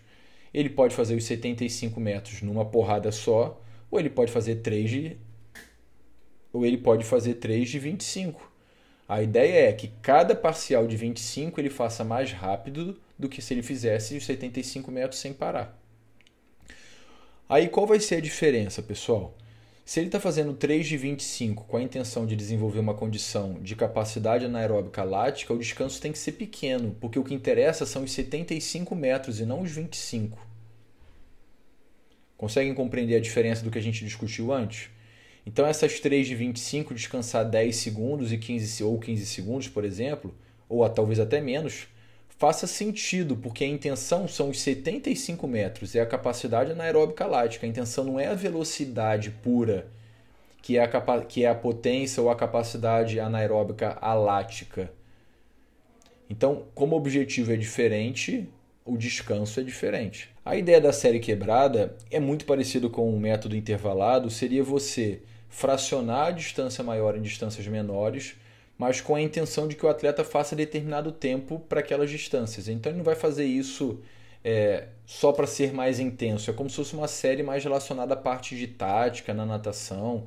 Ele 0.53 0.69
pode 0.69 0.95
fazer 0.95 1.15
os 1.15 1.23
75 1.23 1.99
metros 1.99 2.41
numa 2.41 2.65
porrada 2.65 3.11
só, 3.11 3.61
ou 3.89 3.99
ele 3.99 4.09
pode 4.09 4.31
fazer 4.31 4.55
3 4.57 4.89
de 4.89 5.17
ou 6.55 6.65
ele 6.65 6.77
pode 6.77 7.03
fazer 7.03 7.33
3 7.33 7.69
de 7.69 7.77
25. 7.79 8.49
A 9.09 9.21
ideia 9.21 9.67
é 9.67 9.73
que 9.73 9.89
cada 10.01 10.33
parcial 10.33 10.87
de 10.87 10.95
25 10.95 11.59
ele 11.59 11.69
faça 11.69 12.01
mais 12.01 12.31
rápido 12.31 12.97
do 13.19 13.27
que 13.27 13.41
se 13.41 13.53
ele 13.53 13.61
fizesse 13.61 14.15
os 14.15 14.25
75 14.25 14.89
metros 14.89 15.19
sem 15.19 15.33
parar. 15.33 15.77
Aí 17.49 17.67
qual 17.67 17.85
vai 17.85 17.99
ser 17.99 18.15
a 18.15 18.21
diferença, 18.21 18.81
pessoal? 18.81 19.35
Se 19.83 19.99
ele 19.99 20.07
está 20.07 20.17
fazendo 20.17 20.53
3 20.53 20.87
de 20.87 20.95
25 20.95 21.65
com 21.65 21.75
a 21.75 21.83
intenção 21.83 22.25
de 22.25 22.37
desenvolver 22.37 22.79
uma 22.79 22.93
condição 22.93 23.55
de 23.61 23.75
capacidade 23.75 24.45
anaeróbica 24.45 25.03
lática, 25.03 25.53
o 25.53 25.59
descanso 25.59 26.01
tem 26.01 26.13
que 26.13 26.17
ser 26.17 26.31
pequeno, 26.31 26.95
porque 27.01 27.19
o 27.19 27.23
que 27.23 27.33
interessa 27.33 27.85
são 27.85 28.05
os 28.05 28.13
75 28.13 28.95
metros 28.95 29.41
e 29.41 29.45
não 29.45 29.61
os 29.61 29.71
25. 29.71 30.39
Conseguem 32.37 32.73
compreender 32.73 33.17
a 33.17 33.21
diferença 33.21 33.61
do 33.61 33.69
que 33.69 33.77
a 33.77 33.81
gente 33.81 34.05
discutiu 34.05 34.53
antes? 34.53 34.94
Então 35.45 35.65
essas 35.65 35.99
3 35.99 36.27
de 36.27 36.35
25 36.35 36.93
descansar 36.93 37.47
10 37.47 37.75
segundos 37.75 38.31
e 38.31 38.37
15 38.37 38.83
ou 38.83 38.99
15 38.99 39.25
segundos, 39.25 39.67
por 39.67 39.85
exemplo, 39.85 40.33
ou 40.67 40.87
talvez 40.89 41.19
até 41.19 41.39
menos, 41.39 41.87
faça 42.37 42.67
sentido, 42.67 43.37
porque 43.37 43.63
a 43.63 43.67
intenção 43.67 44.27
são 44.27 44.49
os 44.49 44.59
75 44.59 45.47
metros, 45.47 45.95
é 45.95 46.01
a 46.01 46.05
capacidade 46.05 46.71
anaeróbica 46.71 47.25
lática. 47.25 47.65
A 47.65 47.69
intenção 47.69 48.03
não 48.03 48.19
é 48.19 48.27
a 48.27 48.33
velocidade 48.33 49.29
pura, 49.29 49.87
que 50.61 50.77
é 50.77 50.83
a, 50.83 51.21
que 51.21 51.43
é 51.43 51.49
a 51.49 51.55
potência 51.55 52.21
ou 52.21 52.29
a 52.29 52.35
capacidade 52.35 53.19
anaeróbica 53.19 53.97
alática. 54.01 54.91
Então, 56.29 56.63
como 56.73 56.95
o 56.95 56.97
objetivo 56.97 57.53
é 57.53 57.55
diferente, 57.55 58.49
o 58.83 58.97
descanso 58.97 59.59
é 59.59 59.63
diferente. 59.63 60.29
A 60.43 60.55
ideia 60.55 60.81
da 60.81 60.91
série 60.91 61.19
quebrada 61.19 61.95
é 62.09 62.19
muito 62.19 62.45
parecido 62.45 62.89
com 62.89 63.09
o 63.09 63.19
método 63.19 63.55
intervalado, 63.55 64.29
seria 64.29 64.63
você 64.63 65.21
fracionar 65.55 66.27
a 66.27 66.31
distância 66.31 66.83
maior 66.83 67.15
em 67.15 67.21
distâncias 67.21 67.65
menores, 67.65 68.35
mas 68.77 68.99
com 68.99 69.15
a 69.15 69.21
intenção 69.21 69.69
de 69.69 69.75
que 69.75 69.85
o 69.85 69.89
atleta 69.89 70.21
faça 70.21 70.53
determinado 70.53 71.13
tempo 71.13 71.59
para 71.69 71.79
aquelas 71.79 72.09
distâncias. 72.09 72.67
Então 72.67 72.91
ele 72.91 72.97
não 72.97 73.05
vai 73.05 73.15
fazer 73.15 73.45
isso 73.45 74.01
é, 74.43 74.89
só 75.05 75.31
para 75.31 75.47
ser 75.47 75.71
mais 75.73 75.97
intenso, 75.97 76.51
é 76.51 76.53
como 76.53 76.69
se 76.69 76.75
fosse 76.75 76.93
uma 76.93 77.07
série 77.07 77.41
mais 77.41 77.63
relacionada 77.63 78.13
à 78.13 78.17
parte 78.17 78.53
de 78.53 78.67
tática 78.67 79.33
na 79.33 79.45
natação. 79.45 80.25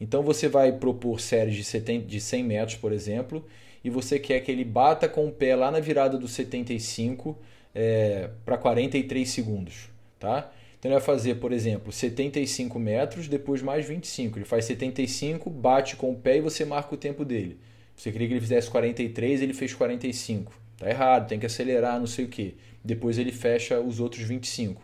Então 0.00 0.24
você 0.24 0.48
vai 0.48 0.72
propor 0.72 1.20
séries 1.20 1.54
de, 1.54 1.62
70, 1.62 2.06
de 2.06 2.20
100 2.20 2.42
metros, 2.42 2.76
por 2.76 2.90
exemplo, 2.90 3.46
e 3.84 3.88
você 3.88 4.18
quer 4.18 4.40
que 4.40 4.50
ele 4.50 4.64
bata 4.64 5.08
com 5.08 5.28
o 5.28 5.30
pé 5.30 5.54
lá 5.54 5.70
na 5.70 5.78
virada 5.78 6.18
do 6.18 6.26
75 6.26 7.38
é, 7.72 8.28
para 8.44 8.58
43 8.58 9.30
segundos. 9.30 9.88
Tá? 10.18 10.50
Então 10.84 10.92
ele 10.92 11.00
vai 11.00 11.06
fazer, 11.06 11.36
por 11.36 11.50
exemplo, 11.50 11.90
75 11.90 12.78
metros, 12.78 13.26
depois 13.26 13.62
mais 13.62 13.86
25. 13.86 14.36
Ele 14.36 14.44
faz 14.44 14.66
75, 14.66 15.48
bate 15.48 15.96
com 15.96 16.12
o 16.12 16.14
pé 16.14 16.36
e 16.36 16.40
você 16.42 16.62
marca 16.62 16.94
o 16.94 16.98
tempo 16.98 17.24
dele. 17.24 17.58
Você 17.96 18.12
queria 18.12 18.28
que 18.28 18.34
ele 18.34 18.40
fizesse 18.42 18.68
43, 18.68 19.40
ele 19.40 19.54
fez 19.54 19.72
45. 19.72 20.52
Tá 20.76 20.90
errado, 20.90 21.26
tem 21.26 21.38
que 21.38 21.46
acelerar, 21.46 21.98
não 21.98 22.06
sei 22.06 22.26
o 22.26 22.28
que. 22.28 22.58
Depois 22.84 23.16
ele 23.16 23.32
fecha 23.32 23.80
os 23.80 23.98
outros 23.98 24.24
25. 24.24 24.82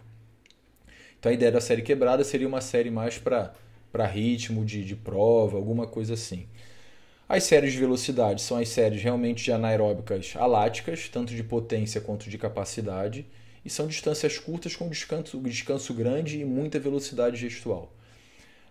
Então 1.18 1.30
a 1.30 1.34
ideia 1.34 1.52
da 1.52 1.60
série 1.60 1.82
quebrada 1.82 2.24
seria 2.24 2.48
uma 2.48 2.62
série 2.62 2.90
mais 2.90 3.18
para 3.18 4.06
ritmo 4.06 4.64
de, 4.64 4.82
de 4.82 4.96
prova, 4.96 5.58
alguma 5.58 5.86
coisa 5.86 6.14
assim. 6.14 6.46
As 7.28 7.44
séries 7.44 7.74
de 7.74 7.78
velocidade 7.78 8.40
são 8.40 8.56
as 8.56 8.70
séries 8.70 9.02
realmente 9.02 9.44
de 9.44 9.52
anaeróbicas 9.52 10.32
aláticas, 10.34 11.10
tanto 11.10 11.34
de 11.34 11.44
potência 11.44 12.00
quanto 12.00 12.30
de 12.30 12.38
capacidade 12.38 13.26
e 13.64 13.70
são 13.70 13.86
distâncias 13.86 14.38
curtas 14.38 14.74
com 14.74 14.88
descanso, 14.88 15.38
descanso 15.40 15.92
grande 15.94 16.40
e 16.40 16.44
muita 16.44 16.78
velocidade 16.78 17.36
gestual. 17.36 17.92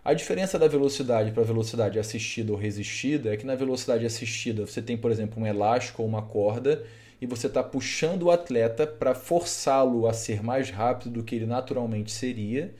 A 0.02 0.14
diferença 0.14 0.58
da 0.58 0.66
velocidade 0.66 1.30
para 1.30 1.42
a 1.42 1.46
velocidade 1.46 1.98
assistida 1.98 2.52
ou 2.52 2.58
resistida 2.58 3.34
é 3.34 3.36
que 3.36 3.44
na 3.44 3.54
velocidade 3.54 4.06
assistida 4.06 4.64
você 4.64 4.80
tem, 4.80 4.96
por 4.96 5.10
exemplo, 5.10 5.42
um 5.42 5.46
elástico 5.46 6.02
ou 6.02 6.08
uma 6.08 6.22
corda 6.22 6.82
e 7.20 7.26
você 7.26 7.48
está 7.48 7.62
puxando 7.62 8.22
o 8.24 8.30
atleta 8.30 8.86
para 8.86 9.14
forçá-lo 9.14 10.06
a 10.06 10.12
ser 10.14 10.42
mais 10.42 10.70
rápido 10.70 11.10
do 11.10 11.22
que 11.22 11.34
ele 11.34 11.44
naturalmente 11.44 12.10
seria. 12.10 12.74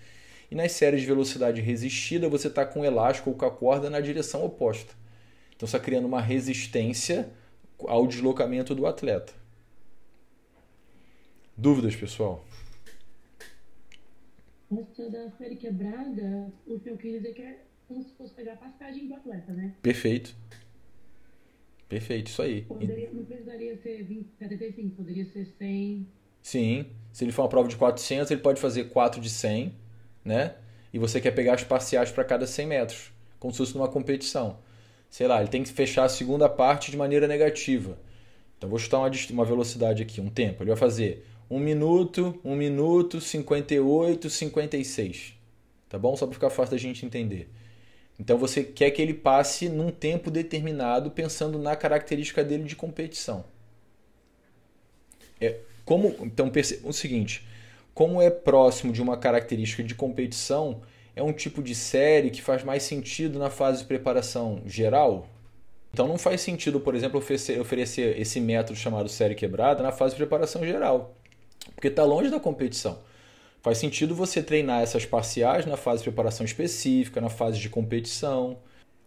E 0.51 0.55
nas 0.55 0.73
séries 0.73 1.03
de 1.03 1.07
velocidade 1.07 1.61
resistida 1.61 2.27
você 2.27 2.49
está 2.49 2.65
com 2.65 2.81
o 2.81 2.85
elástico 2.85 3.31
ou 3.31 3.37
com 3.37 3.45
a 3.45 3.51
corda 3.51 3.91
na 3.91 4.01
direção 4.01 4.43
oposta. 4.43 4.95
Então 5.55 5.69
você 5.69 5.77
está 5.77 5.79
criando 5.79 6.07
uma 6.07 6.23
resistência 6.23 7.29
ao 7.87 8.07
deslocamento 8.07 8.75
do 8.75 8.87
atleta. 8.87 9.40
Dúvidas, 11.61 11.95
pessoal? 11.95 12.43
Essa 14.73 15.11
da 15.11 15.31
série 15.33 15.57
quebrada, 15.57 16.51
o 16.67 16.81
que 16.81 16.89
eu 16.89 16.97
quis 16.97 17.13
dizer 17.13 17.35
que 17.35 17.43
é 17.43 17.59
como 17.87 18.03
se 18.03 18.15
fosse 18.15 18.33
pegar 18.33 18.55
a 18.55 18.57
passagem 18.57 19.07
do 19.07 19.15
atleta, 19.15 19.53
né? 19.53 19.75
Perfeito. 19.83 20.35
Perfeito, 21.87 22.29
isso 22.29 22.41
aí. 22.41 22.63
Poderia, 22.63 23.11
não 23.13 23.25
precisaria 23.27 23.77
ser 23.77 24.03
20, 24.05 24.27
75, 24.39 24.97
poderia 24.97 25.27
ser 25.27 25.45
100. 25.59 26.07
Sim. 26.41 26.87
Se 27.13 27.25
ele 27.25 27.33
for 27.33 27.43
uma 27.43 27.49
prova 27.51 27.69
de 27.69 27.77
400, 27.77 28.31
ele 28.31 28.41
pode 28.41 28.59
fazer 28.59 28.85
4 28.85 29.21
de 29.21 29.29
100, 29.29 29.75
né? 30.25 30.55
E 30.95 30.99
você 30.99 31.21
quer 31.21 31.33
pegar 31.33 31.55
as 31.55 31.65
parciais 31.65 32.11
para 32.11 32.25
cada 32.25 32.47
100 32.47 32.67
metros, 32.67 33.13
como 33.39 33.53
se 33.53 33.59
fosse 33.59 33.75
numa 33.75 33.89
competição. 33.89 34.59
Sei 35.11 35.27
lá, 35.27 35.41
ele 35.41 35.51
tem 35.51 35.63
que 35.63 35.71
fechar 35.71 36.05
a 36.05 36.09
segunda 36.09 36.49
parte 36.49 36.91
de 36.91 36.97
maneira 36.97 37.29
negativa. 37.29 37.99
Então 38.57 38.71
vou 38.71 38.79
chutar 38.79 39.01
uma, 39.01 39.11
uma 39.33 39.45
velocidade 39.45 40.03
aqui, 40.03 40.23
um 40.23 40.31
tempo. 40.31 40.63
Ele 40.63 40.71
vai 40.71 40.79
fazer 40.79 41.27
1 41.51 41.59
minuto, 41.59 42.39
1 42.45 42.55
minuto, 42.55 43.21
58, 43.21 44.31
56. 44.31 45.35
Tá 45.89 45.99
bom? 45.99 46.17
Só 46.17 46.27
para 46.27 46.35
ficar 46.35 46.51
fácil 46.51 46.73
da 46.73 46.79
gente 46.79 47.05
entender. 47.05 47.51
Então 48.19 48.39
você 48.39 48.63
quer 48.63 48.91
que 48.91 49.01
ele 49.01 49.15
passe 49.15 49.69
num 49.69 49.91
tempo 49.91 50.31
determinado, 50.31 51.11
pensando 51.11 51.59
na 51.59 51.75
característica 51.75 52.45
dele 52.45 52.65
de 52.65 52.77
competição. 52.77 53.45
É, 55.41 55.57
como, 55.85 56.15
então 56.21 56.51
perceba 56.51 56.89
o 56.89 56.93
seguinte: 56.93 57.45
como 57.95 58.21
é 58.23 58.31
próximo 58.31 58.93
de 58.93 59.03
uma 59.03 59.17
característica 59.17 59.83
de 59.83 59.95
competição, 59.95 60.83
é 61.17 61.23
um 61.23 61.33
tipo 61.33 61.63
de 61.63 61.75
série 61.75 62.31
que 62.31 62.43
faz 62.43 62.63
mais 62.63 62.83
sentido 62.83 63.39
na 63.39 63.51
fase 63.51 63.81
de 63.81 63.87
preparação 63.87 64.63
geral. 64.67 65.27
Então 65.93 66.07
não 66.07 66.19
faz 66.19 66.41
sentido, 66.41 66.79
por 66.79 66.95
exemplo, 66.95 67.19
oferecer, 67.19 67.61
oferecer 67.61 68.21
esse 68.21 68.41
método 68.41 68.79
chamado 68.79 69.09
série 69.09 69.35
quebrada 69.35 69.83
na 69.83 69.91
fase 69.91 70.15
de 70.15 70.19
preparação 70.19 70.65
geral, 70.65 71.17
porque 71.75 71.89
está 71.89 72.05
longe 72.05 72.31
da 72.31 72.41
competição. 72.41 72.99
Faz 73.63 73.79
sentido 73.79 74.15
você 74.15 74.43
treinar 74.43 74.83
essas 74.83 75.05
parciais 75.05 75.67
na 75.67 75.77
fase 75.77 76.03
de 76.03 76.11
preparação 76.11 76.47
específica, 76.47 77.21
na 77.21 77.29
fase 77.29 77.59
de 77.59 77.69
competição. 77.69 78.59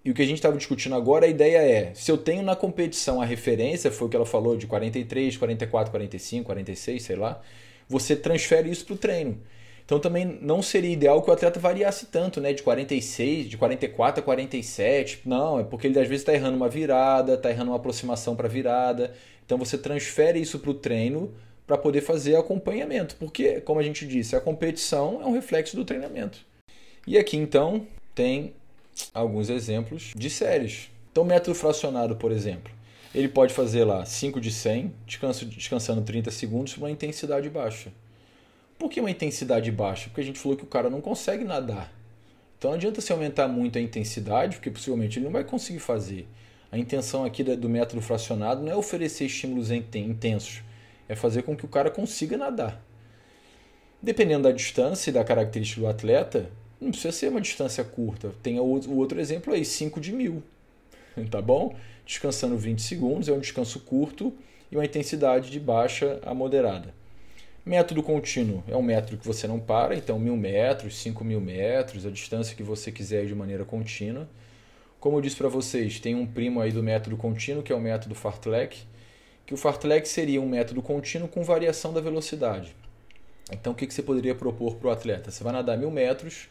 E 0.05 0.11
o 0.11 0.13
que 0.13 0.21
a 0.21 0.25
gente 0.25 0.37
estava 0.37 0.57
discutindo 0.57 0.95
agora, 0.95 1.25
a 1.25 1.29
ideia 1.29 1.57
é: 1.57 1.93
se 1.95 2.11
eu 2.11 2.17
tenho 2.17 2.43
na 2.43 2.55
competição 2.55 3.21
a 3.21 3.25
referência, 3.25 3.91
foi 3.91 4.07
o 4.07 4.09
que 4.09 4.15
ela 4.15 4.25
falou, 4.25 4.55
de 4.55 4.67
43, 4.67 5.37
44, 5.37 5.91
45, 5.91 6.45
46, 6.45 7.01
sei 7.01 7.15
lá, 7.15 7.41
você 7.87 8.15
transfere 8.15 8.69
isso 8.69 8.85
para 8.85 8.93
o 8.93 8.97
treino. 8.97 9.39
Então 9.85 9.99
também 9.99 10.25
não 10.41 10.61
seria 10.61 10.91
ideal 10.91 11.21
que 11.21 11.29
o 11.29 11.33
atleta 11.33 11.59
variasse 11.59 12.05
tanto, 12.05 12.39
né? 12.39 12.53
De 12.53 12.63
46, 12.63 13.49
de 13.49 13.57
44 13.57 14.21
a 14.21 14.23
47. 14.23 15.21
Não, 15.25 15.59
é 15.59 15.63
porque 15.63 15.87
ele 15.87 15.99
às 15.99 16.07
vezes 16.07 16.21
está 16.21 16.33
errando 16.33 16.55
uma 16.55 16.69
virada, 16.69 17.33
está 17.33 17.49
errando 17.49 17.71
uma 17.71 17.77
aproximação 17.77 18.35
para 18.35 18.47
virada. 18.47 19.13
Então 19.45 19.57
você 19.57 19.77
transfere 19.77 20.39
isso 20.39 20.59
para 20.59 20.71
o 20.71 20.73
treino 20.73 21.33
para 21.65 21.77
poder 21.77 22.01
fazer 22.01 22.35
acompanhamento, 22.35 23.15
porque, 23.15 23.61
como 23.61 23.79
a 23.79 23.83
gente 23.83 24.05
disse, 24.05 24.35
a 24.35 24.41
competição 24.41 25.21
é 25.21 25.25
um 25.25 25.33
reflexo 25.33 25.75
do 25.75 25.85
treinamento. 25.85 26.39
E 27.07 27.17
aqui 27.17 27.37
então 27.37 27.87
tem 28.13 28.53
alguns 29.13 29.49
exemplos 29.49 30.13
de 30.15 30.29
séries. 30.29 30.89
Então, 31.11 31.23
método 31.23 31.55
fracionado, 31.55 32.15
por 32.15 32.31
exemplo, 32.31 32.71
ele 33.13 33.27
pode 33.27 33.53
fazer 33.53 33.83
lá 33.83 34.03
5 34.03 34.41
de 34.41 34.51
100, 34.51 34.93
descanso, 35.05 35.45
descansando 35.45 36.01
30 36.01 36.31
segundos, 36.31 36.75
uma 36.77 36.89
intensidade 36.89 37.49
baixa. 37.49 37.91
Por 38.77 38.89
que 38.89 38.99
uma 38.99 39.11
intensidade 39.11 39.71
baixa? 39.71 40.09
Porque 40.09 40.21
a 40.21 40.23
gente 40.23 40.39
falou 40.39 40.57
que 40.57 40.63
o 40.63 40.67
cara 40.67 40.89
não 40.89 40.99
consegue 40.99 41.43
nadar. 41.43 41.93
Então 42.57 42.71
não 42.71 42.77
adianta 42.77 43.01
se 43.01 43.11
aumentar 43.11 43.47
muito 43.47 43.77
a 43.77 43.81
intensidade, 43.81 44.55
porque 44.55 44.71
possivelmente 44.71 45.19
ele 45.19 45.25
não 45.25 45.31
vai 45.31 45.43
conseguir 45.43 45.79
fazer. 45.79 46.27
A 46.71 46.77
intenção 46.77 47.23
aqui 47.23 47.43
do 47.43 47.69
método 47.69 48.01
fracionado 48.01 48.63
não 48.63 48.71
é 48.71 48.75
oferecer 48.75 49.25
estímulos 49.25 49.69
intensos, 49.69 50.61
é 51.07 51.15
fazer 51.15 51.43
com 51.43 51.55
que 51.55 51.65
o 51.65 51.69
cara 51.69 51.89
consiga 51.89 52.37
nadar. 52.37 52.81
Dependendo 54.01 54.43
da 54.43 54.51
distância 54.51 55.09
e 55.09 55.13
da 55.13 55.23
característica 55.23 55.81
do 55.81 55.87
atleta, 55.87 56.49
não 56.79 56.91
precisa 56.91 57.11
ser 57.11 57.29
uma 57.29 57.39
distância 57.39 57.83
curta. 57.83 58.31
Tem 58.43 58.59
o 58.59 58.97
outro 58.97 59.19
exemplo 59.19 59.53
aí, 59.53 59.63
5 59.63 59.99
de 59.99 60.11
mil. 60.11 60.43
Tá 61.29 61.41
bom? 61.41 61.75
Descansando 62.05 62.57
20 62.57 62.81
segundos, 62.81 63.29
é 63.29 63.31
um 63.31 63.39
descanso 63.39 63.79
curto 63.81 64.33
e 64.71 64.75
uma 64.75 64.83
intensidade 64.83 65.51
de 65.51 65.59
baixa 65.59 66.19
a 66.23 66.33
moderada. 66.33 66.93
Método 67.65 68.03
contínuo 68.03 68.61
é 68.67 68.75
um 68.75 68.81
método 68.81 69.17
que 69.17 69.25
você 69.25 69.47
não 69.47 69.57
para, 69.57 69.95
então 69.95 70.19
mil 70.19 70.35
metros, 70.35 70.97
5 70.97 71.23
mil 71.23 71.39
metros, 71.39 72.05
a 72.05 72.09
distância 72.09 72.57
que 72.57 72.63
você 72.63 72.91
quiser 72.91 73.25
de 73.25 73.33
maneira 73.33 73.63
contínua. 73.63 74.27
Como 74.99 75.17
eu 75.17 75.21
disse 75.21 75.37
para 75.37 75.47
vocês, 75.47 75.99
tem 75.99 76.13
um 76.15 76.25
primo 76.25 76.59
aí 76.59 76.71
do 76.71 76.83
método 76.83 77.15
contínuo, 77.15 77.63
que 77.63 77.71
é 77.71 77.75
o 77.75 77.79
método 77.79 78.15
Fartlek, 78.15 78.79
que 79.45 79.53
o 79.53 79.57
fartlek 79.57 80.07
seria 80.07 80.41
um 80.41 80.47
método 80.47 80.81
contínuo 80.81 81.27
com 81.27 81.43
variação 81.43 81.93
da 81.93 82.01
velocidade. 82.01 82.75
Então, 83.51 83.73
o 83.73 83.75
que, 83.75 83.91
você 83.91 84.01
poderia 84.01 84.33
propor 84.33 84.75
para 84.75 84.87
o 84.87 84.91
atleta? 84.91 85.29
Você 85.29 85.43
vai 85.43 85.53
nadar 85.53 85.77
mil 85.77 85.91
metros, 85.91 86.47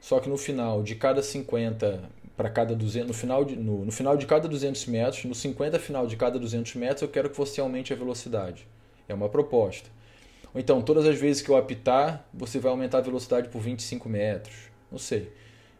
só 0.00 0.20
que 0.20 0.28
no 0.28 0.36
final 0.36 0.82
de 0.82 0.94
cada 0.94 1.22
50 1.22 2.00
para 2.36 2.50
cada 2.50 2.74
200, 2.74 3.08
no 3.08 3.14
final, 3.14 3.44
de, 3.44 3.56
no, 3.56 3.84
no 3.84 3.92
final 3.92 4.16
de 4.16 4.26
cada 4.26 4.48
200 4.48 4.86
metros, 4.86 5.24
no 5.24 5.34
50 5.34 5.78
final 5.78 6.06
de 6.06 6.16
cada 6.16 6.38
200 6.38 6.74
metros, 6.74 7.02
eu 7.02 7.08
quero 7.08 7.30
que 7.30 7.36
você 7.36 7.60
aumente 7.60 7.92
a 7.92 7.96
velocidade. 7.96 8.66
É 9.08 9.14
uma 9.14 9.28
proposta. 9.28 9.88
Ou 10.52 10.60
então, 10.60 10.82
todas 10.82 11.06
as 11.06 11.18
vezes 11.18 11.42
que 11.42 11.48
eu 11.48 11.56
apitar, 11.56 12.26
você 12.34 12.58
vai 12.58 12.70
aumentar 12.70 12.98
a 12.98 13.00
velocidade 13.00 13.48
por 13.48 13.60
25 13.60 14.08
metros. 14.08 14.54
Não 14.90 14.98
sei. 14.98 15.30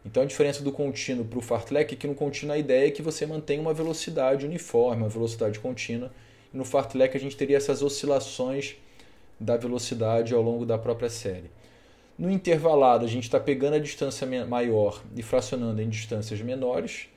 Então, 0.06 0.22
a 0.22 0.26
diferença 0.26 0.62
do 0.62 0.70
contínuo 0.70 1.24
para 1.24 1.38
o 1.38 1.42
fartlek 1.42 1.94
é 1.94 1.96
que 1.96 2.06
no 2.06 2.14
contínuo 2.14 2.54
a 2.54 2.58
ideia 2.58 2.88
é 2.88 2.90
que 2.90 3.02
você 3.02 3.26
mantenha 3.26 3.60
uma 3.60 3.72
velocidade 3.72 4.46
uniforme, 4.46 5.02
uma 5.02 5.08
velocidade 5.08 5.58
contínua, 5.58 6.12
no 6.54 6.64
fartlek 6.64 7.16
a 7.16 7.20
gente 7.20 7.36
teria 7.36 7.56
essas 7.56 7.82
oscilações 7.82 8.76
da 9.38 9.56
velocidade 9.56 10.32
ao 10.32 10.40
longo 10.40 10.64
da 10.64 10.78
própria 10.78 11.10
série. 11.10 11.50
No 12.16 12.30
intervalado, 12.30 13.04
a 13.04 13.08
gente 13.08 13.24
está 13.24 13.40
pegando 13.40 13.74
a 13.74 13.80
distância 13.80 14.24
maior 14.46 15.02
e 15.16 15.22
fracionando 15.22 15.82
em 15.82 15.88
distâncias 15.88 16.40
menores, 16.40 17.08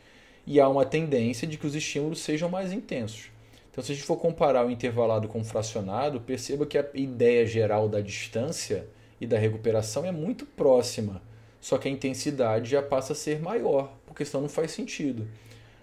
e 0.45 0.59
há 0.59 0.67
uma 0.67 0.85
tendência 0.85 1.47
de 1.47 1.57
que 1.57 1.67
os 1.67 1.75
estímulos 1.75 2.19
sejam 2.19 2.49
mais 2.49 2.73
intensos. 2.73 3.29
Então, 3.69 3.83
se 3.83 3.91
a 3.91 3.95
gente 3.95 4.07
for 4.07 4.17
comparar 4.17 4.65
o 4.65 4.71
intervalado 4.71 5.27
com 5.27 5.41
o 5.41 5.43
fracionado, 5.43 6.19
perceba 6.21 6.65
que 6.65 6.79
a 6.79 6.85
ideia 6.95 7.45
geral 7.45 7.87
da 7.87 8.01
distância 8.01 8.87
e 9.21 9.27
da 9.27 9.37
recuperação 9.37 10.03
é 10.03 10.11
muito 10.11 10.47
próxima, 10.47 11.21
só 11.61 11.77
que 11.77 11.87
a 11.87 11.91
intensidade 11.91 12.71
já 12.71 12.81
passa 12.81 13.13
a 13.13 13.15
ser 13.15 13.39
maior, 13.39 13.93
porque 14.05 14.25
senão 14.25 14.41
não 14.41 14.49
faz 14.49 14.71
sentido. 14.71 15.27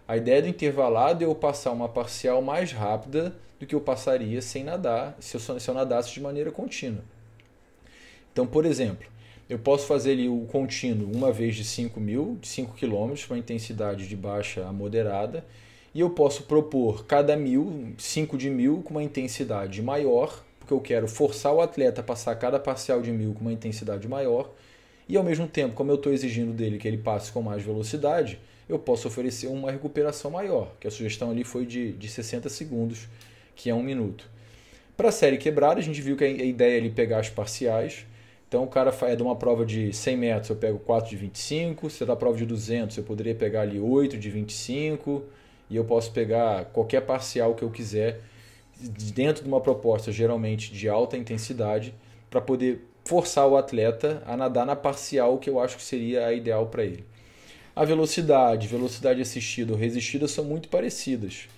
A 0.07 0.19
ideia 0.19 0.43
do 0.43 0.49
intervalado 0.49 1.25
é 1.25 1.27
eu 1.27 1.35
passar 1.35 1.73
uma 1.73 1.89
parcial 1.89 2.43
mais 2.43 2.73
rápida 2.73 3.35
do 3.59 3.67
que 3.67 3.75
eu 3.75 3.81
passaria 3.81 4.43
sem 4.43 4.63
nadar, 4.63 5.17
se 5.19 5.35
eu, 5.37 5.41
se 5.41 5.69
eu 5.69 5.75
nadasse 5.75 6.13
de 6.13 6.21
maneira 6.21 6.51
contínua. 6.51 7.03
Então, 8.31 8.47
por 8.47 8.67
exemplo, 8.67 9.07
eu 9.49 9.59
posso 9.59 9.87
fazer 9.87 10.13
ali 10.13 10.29
o 10.29 10.47
contínuo 10.47 11.11
uma 11.11 11.33
vez 11.33 11.55
de 11.57 11.65
5 11.65 11.99
mil, 12.01 12.37
de 12.41 12.49
5 12.49 12.75
km, 12.77 13.15
com 13.27 13.35
uma 13.35 13.39
intensidade 13.39 14.07
de 14.07 14.15
baixa 14.17 14.67
a 14.67 14.73
moderada, 14.73 15.45
e 15.95 16.01
eu 16.01 16.11
posso 16.11 16.43
propor 16.43 17.07
cada 17.07 17.35
mil, 17.37 17.95
5 17.97 18.37
de 18.37 18.51
mil, 18.51 18.83
com 18.83 18.91
uma 18.91 19.03
intensidade 19.03 19.81
maior, 19.81 20.45
porque 20.59 20.75
eu 20.75 20.81
quero 20.81 21.09
forçar 21.09 21.55
o 21.55 21.61
atleta 21.63 22.03
a 22.03 22.05
passar 22.05 22.35
cada 22.37 22.59
parcial 22.59 23.01
de 23.01 23.11
mil 23.11 23.33
com 23.33 23.41
uma 23.41 23.53
intensidade 23.53 24.07
maior, 24.07 24.51
e 25.09 25.17
ao 25.17 25.23
mesmo 25.23 25.47
tempo, 25.47 25.75
como 25.75 25.91
eu 25.91 25.97
estou 25.97 26.13
exigindo 26.13 26.53
dele 26.53 26.77
que 26.77 26.89
ele 26.89 26.99
passe 26.99 27.31
com 27.31 27.41
mais 27.41 27.63
velocidade, 27.63 28.39
eu 28.69 28.79
posso 28.79 29.09
oferecer 29.09 29.47
uma 29.47 29.71
recuperação 29.71 30.31
maior, 30.31 30.73
que 30.81 30.87
a 30.87 30.91
sugestão 30.91 31.31
ali 31.31 31.45
foi 31.45 31.67
de, 31.67 31.93
de 31.93 32.09
60 32.09 32.49
segundos, 32.49 33.09
que 33.55 33.69
é 33.69 33.75
um 33.75 33.83
minuto. 33.83 34.29
Para 34.97 35.09
a 35.09 35.13
série 35.13 35.37
quebrada, 35.37 35.81
a 35.81 35.83
gente 35.83 36.01
viu 36.01 36.17
que 36.17 36.25
a 36.25 36.29
ideia 36.29 36.77
é 36.77 36.79
ali 36.79 36.91
pegar 36.91 37.19
as 37.19 37.29
parciais. 37.29 38.07
Então 38.49 38.63
o 38.63 38.69
cara 38.69 38.95
é 39.03 39.17
de 39.17 39.23
uma 39.23 39.35
prova 39.35 39.67
de 39.67 39.93
100 39.93 40.17
metros, 40.17 40.51
eu 40.51 40.57
pego 40.57 40.79
4 40.79 41.11
de 41.11 41.17
25. 41.17 41.91
Se 41.91 42.05
é 42.05 42.07
da 42.07 42.15
prova 42.15 42.37
de 42.37 42.47
200, 42.47 42.97
eu 42.97 43.03
poderia 43.03 43.35
pegar 43.35 43.63
ali 43.63 43.81
8 43.81 44.17
de 44.17 44.31
25. 44.31 45.25
E 45.69 45.77
eu 45.77 45.85
posso 45.85 46.13
pegar 46.13 46.67
qualquer 46.67 47.01
parcial 47.01 47.55
que 47.55 47.63
eu 47.63 47.71
quiser, 47.71 48.21
dentro 49.13 49.43
de 49.43 49.49
uma 49.49 49.61
proposta 49.61 50.13
geralmente 50.13 50.73
de 50.73 50.89
alta 50.89 51.17
intensidade, 51.17 51.93
para 52.31 52.41
poder 52.41 52.87
forçar 53.05 53.49
o 53.49 53.57
atleta 53.57 54.23
a 54.25 54.37
nadar 54.37 54.65
na 54.65 54.77
parcial 54.77 55.39
que 55.39 55.51
eu 55.51 55.59
acho 55.59 55.77
que 55.77 55.83
seria 55.83 56.27
a 56.27 56.33
ideal 56.33 56.67
para 56.67 56.85
ele. 56.85 57.05
A 57.77 57.85
velocidade, 57.85 58.69
velocidade 58.69 59.21
assistida 59.21 59.73
ou 59.73 59.79
resistida 59.79 60.29
são 60.29 60.45
muito 60.45 60.69
parecidas. 60.69 61.49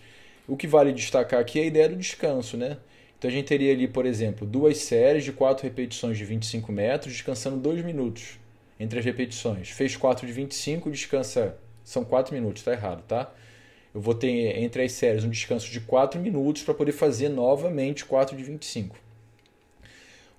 O 0.48 0.56
que 0.56 0.66
vale 0.66 0.90
destacar 0.90 1.38
aqui 1.38 1.60
é 1.60 1.62
a 1.64 1.66
ideia 1.66 1.90
do 1.90 1.96
descanso, 1.96 2.56
né? 2.56 2.78
Então 3.18 3.28
a 3.28 3.32
gente 3.32 3.44
teria 3.44 3.70
ali, 3.70 3.86
por 3.86 4.06
exemplo, 4.06 4.46
duas 4.46 4.78
séries 4.78 5.24
de 5.24 5.32
quatro 5.32 5.64
repetições 5.64 6.16
de 6.16 6.24
25 6.24 6.72
metros, 6.72 7.12
descansando 7.12 7.58
dois 7.58 7.84
minutos 7.84 8.38
entre 8.80 8.98
as 8.98 9.04
repetições. 9.04 9.68
Fez 9.68 9.94
4 9.94 10.26
de 10.26 10.32
25, 10.32 10.90
descansa. 10.90 11.58
São 11.84 12.02
4 12.02 12.34
minutos, 12.34 12.62
tá 12.62 12.72
errado, 12.72 13.02
tá? 13.06 13.30
Eu 13.94 14.00
vou 14.00 14.14
ter 14.14 14.58
entre 14.58 14.82
as 14.82 14.92
séries 14.92 15.22
um 15.22 15.30
descanso 15.30 15.70
de 15.70 15.80
4 15.80 16.18
minutos 16.18 16.62
para 16.62 16.72
poder 16.72 16.92
fazer 16.92 17.28
novamente 17.28 18.06
4 18.06 18.34
de 18.34 18.42
25. 18.42 18.96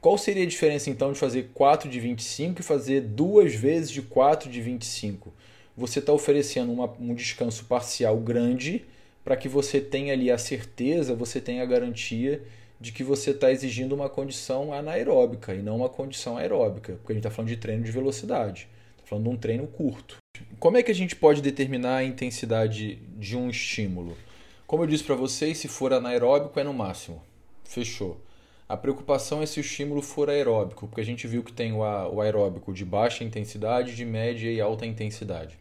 Qual 0.01 0.17
seria 0.17 0.43
a 0.43 0.47
diferença 0.47 0.89
então 0.89 1.13
de 1.13 1.19
fazer 1.19 1.51
4 1.53 1.87
de 1.87 1.99
25 1.99 2.61
e 2.61 2.63
fazer 2.63 3.01
duas 3.01 3.53
vezes 3.53 3.91
de 3.91 4.01
4 4.01 4.49
de 4.49 4.59
25? 4.59 5.31
Você 5.77 5.99
está 5.99 6.11
oferecendo 6.11 6.73
uma, 6.73 6.91
um 6.99 7.13
descanso 7.13 7.65
parcial 7.65 8.17
grande 8.17 8.83
para 9.23 9.37
que 9.37 9.47
você 9.47 9.79
tenha 9.79 10.13
ali 10.13 10.31
a 10.31 10.37
certeza, 10.37 11.13
você 11.13 11.39
tenha 11.39 11.61
a 11.61 11.65
garantia 11.65 12.41
de 12.79 12.91
que 12.91 13.03
você 13.03 13.31
está 13.31 13.51
exigindo 13.51 13.93
uma 13.93 14.09
condição 14.09 14.73
anaeróbica 14.73 15.53
e 15.53 15.61
não 15.61 15.77
uma 15.77 15.89
condição 15.89 16.37
aeróbica, 16.37 16.93
porque 16.93 17.11
a 17.11 17.15
gente 17.15 17.25
está 17.25 17.29
falando 17.29 17.49
de 17.49 17.57
treino 17.57 17.83
de 17.83 17.91
velocidade, 17.91 18.67
está 18.97 19.05
falando 19.05 19.25
de 19.25 19.29
um 19.29 19.37
treino 19.37 19.67
curto. 19.67 20.17
Como 20.59 20.77
é 20.77 20.83
que 20.83 20.91
a 20.91 20.95
gente 20.95 21.15
pode 21.15 21.41
determinar 21.41 21.97
a 21.97 22.03
intensidade 22.03 22.95
de 23.17 23.37
um 23.37 23.49
estímulo? 23.49 24.17
Como 24.65 24.83
eu 24.83 24.87
disse 24.87 25.03
para 25.03 25.15
vocês, 25.15 25.59
se 25.59 25.67
for 25.67 25.93
anaeróbico 25.93 26.59
é 26.59 26.63
no 26.63 26.73
máximo. 26.73 27.21
Fechou. 27.63 28.19
A 28.67 28.75
preocupação 28.75 29.41
é 29.41 29.45
se 29.45 29.59
o 29.59 29.61
estímulo 29.61 30.01
for 30.01 30.29
aeróbico, 30.29 30.87
porque 30.87 31.01
a 31.01 31.05
gente 31.05 31.25
viu 31.25 31.43
que 31.43 31.53
tem 31.53 31.71
o 31.71 32.21
aeróbico 32.21 32.73
de 32.73 32.83
baixa 32.83 33.23
intensidade, 33.23 33.95
de 33.95 34.03
média 34.03 34.51
e 34.51 34.59
alta 34.59 34.85
intensidade. 34.85 35.57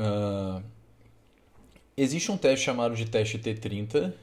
Uh, 0.00 0.62
existe 1.94 2.32
um 2.32 2.38
teste 2.38 2.64
chamado 2.64 2.94
de 2.94 3.04
teste 3.04 3.38
T30, 3.38 4.14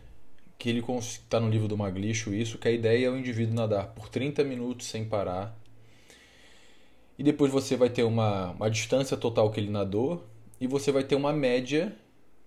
que 0.57 0.69
ele 0.69 0.83
está 0.99 1.39
no 1.39 1.49
livro 1.49 1.67
do 1.67 1.77
Maglicho 1.77 2.33
isso, 2.33 2.57
que 2.57 2.67
a 2.67 2.71
ideia 2.71 3.05
é 3.05 3.09
o 3.09 3.17
indivíduo 3.17 3.53
nadar 3.53 3.89
por 3.89 4.09
30 4.09 4.43
minutos 4.43 4.87
sem 4.87 5.05
parar. 5.05 5.55
E 7.17 7.23
depois 7.23 7.51
você 7.51 7.75
vai 7.75 7.89
ter 7.89 8.03
uma, 8.03 8.51
uma 8.51 8.69
distância 8.69 9.15
total 9.15 9.51
que 9.51 9.59
ele 9.59 9.69
nadou 9.69 10.25
e 10.59 10.65
você 10.65 10.91
vai 10.91 11.03
ter 11.03 11.15
uma 11.15 11.31
média 11.31 11.95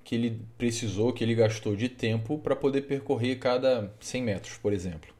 que 0.03 0.15
ele 0.15 0.43
precisou, 0.59 1.13
que 1.13 1.23
ele 1.23 1.35
gastou 1.35 1.77
de 1.77 1.89
tempo 1.89 2.39
para 2.39 2.57
poder 2.57 2.83
percorrer 2.83 3.39
cada 3.39 3.95
100 4.01 4.23
metros, 4.23 4.57
por 4.59 4.73
exemplo. 4.73 5.15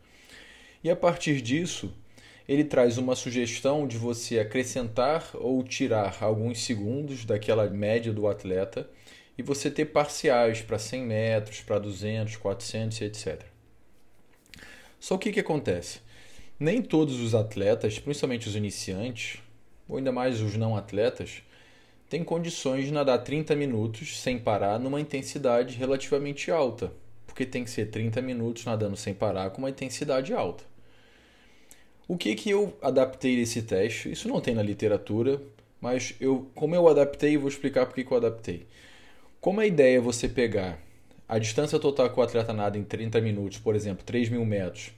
E 0.83 0.91
a 0.91 0.97
partir 0.97 1.41
disso, 1.41 1.93
ele 2.51 2.65
traz 2.65 2.99
uma 2.99 3.15
sugestão 3.15 3.87
de 3.87 3.97
você 3.97 4.41
acrescentar 4.41 5.31
ou 5.35 5.63
tirar 5.63 6.19
alguns 6.21 6.65
segundos 6.65 7.25
daquela 7.25 7.71
média 7.71 8.13
do 8.13 8.27
atleta 8.27 8.91
e 9.39 9.43
você 9.43 9.71
ter 9.71 9.85
parciais 9.85 10.61
para 10.61 10.77
100 10.77 11.03
metros, 11.05 11.61
para 11.61 11.79
200, 11.79 12.35
400 12.35 13.03
etc. 13.03 13.43
Só 14.99 15.15
o 15.15 15.19
que, 15.19 15.31
que 15.31 15.39
acontece? 15.39 16.01
Nem 16.59 16.83
todos 16.83 17.21
os 17.21 17.37
atletas, 17.37 18.01
principalmente 18.01 18.49
os 18.49 18.57
iniciantes, 18.57 19.41
ou 19.89 19.99
ainda 19.99 20.11
mais 20.11 20.41
os 20.41 20.57
não 20.57 20.75
atletas, 20.75 21.45
tem 22.09 22.25
condições 22.25 22.85
de 22.85 22.93
nadar 22.93 23.19
30 23.23 23.55
minutos 23.55 24.21
sem 24.21 24.41
parar 24.41 24.77
numa 24.81 25.01
intensidade 25.01 25.77
relativamente 25.77 26.51
alta, 26.51 26.93
porque 27.29 27.47
tem 27.47 27.63
que 27.63 27.71
ser 27.71 27.93
30 27.93 28.21
minutos 28.21 28.65
nadando 28.65 28.97
sem 28.97 29.15
parar 29.15 29.51
com 29.51 29.59
uma 29.59 29.71
intensidade 29.71 30.35
alta. 30.35 30.70
O 32.11 32.17
que 32.17 32.35
que 32.35 32.51
eu 32.51 32.77
adaptei 32.83 33.39
esse 33.41 33.63
teste? 33.63 34.11
Isso 34.11 34.27
não 34.27 34.41
tem 34.41 34.53
na 34.53 34.65
literatura, 34.65 35.41
mas 35.81 36.13
eu, 36.21 36.51
como 36.57 36.75
eu 36.75 36.89
adaptei, 36.89 37.37
vou 37.37 37.49
explicar 37.49 37.87
por 37.87 37.95
que 37.95 38.05
eu 38.05 38.17
adaptei. 38.17 38.67
Como 39.41 39.61
a 39.61 39.67
ideia 39.67 39.99
é 39.99 40.01
você 40.01 40.29
pegar 40.29 40.77
a 41.29 41.39
distância 41.39 41.79
total 41.79 42.11
que 42.11 42.19
o 42.19 42.23
atleta 42.25 42.53
nada 42.53 42.77
em 42.77 42.83
30 42.83 43.21
minutos, 43.21 43.59
por 43.59 43.77
exemplo, 43.77 44.05
3 44.05 44.29
mil 44.29 44.45
metros, 44.45 44.91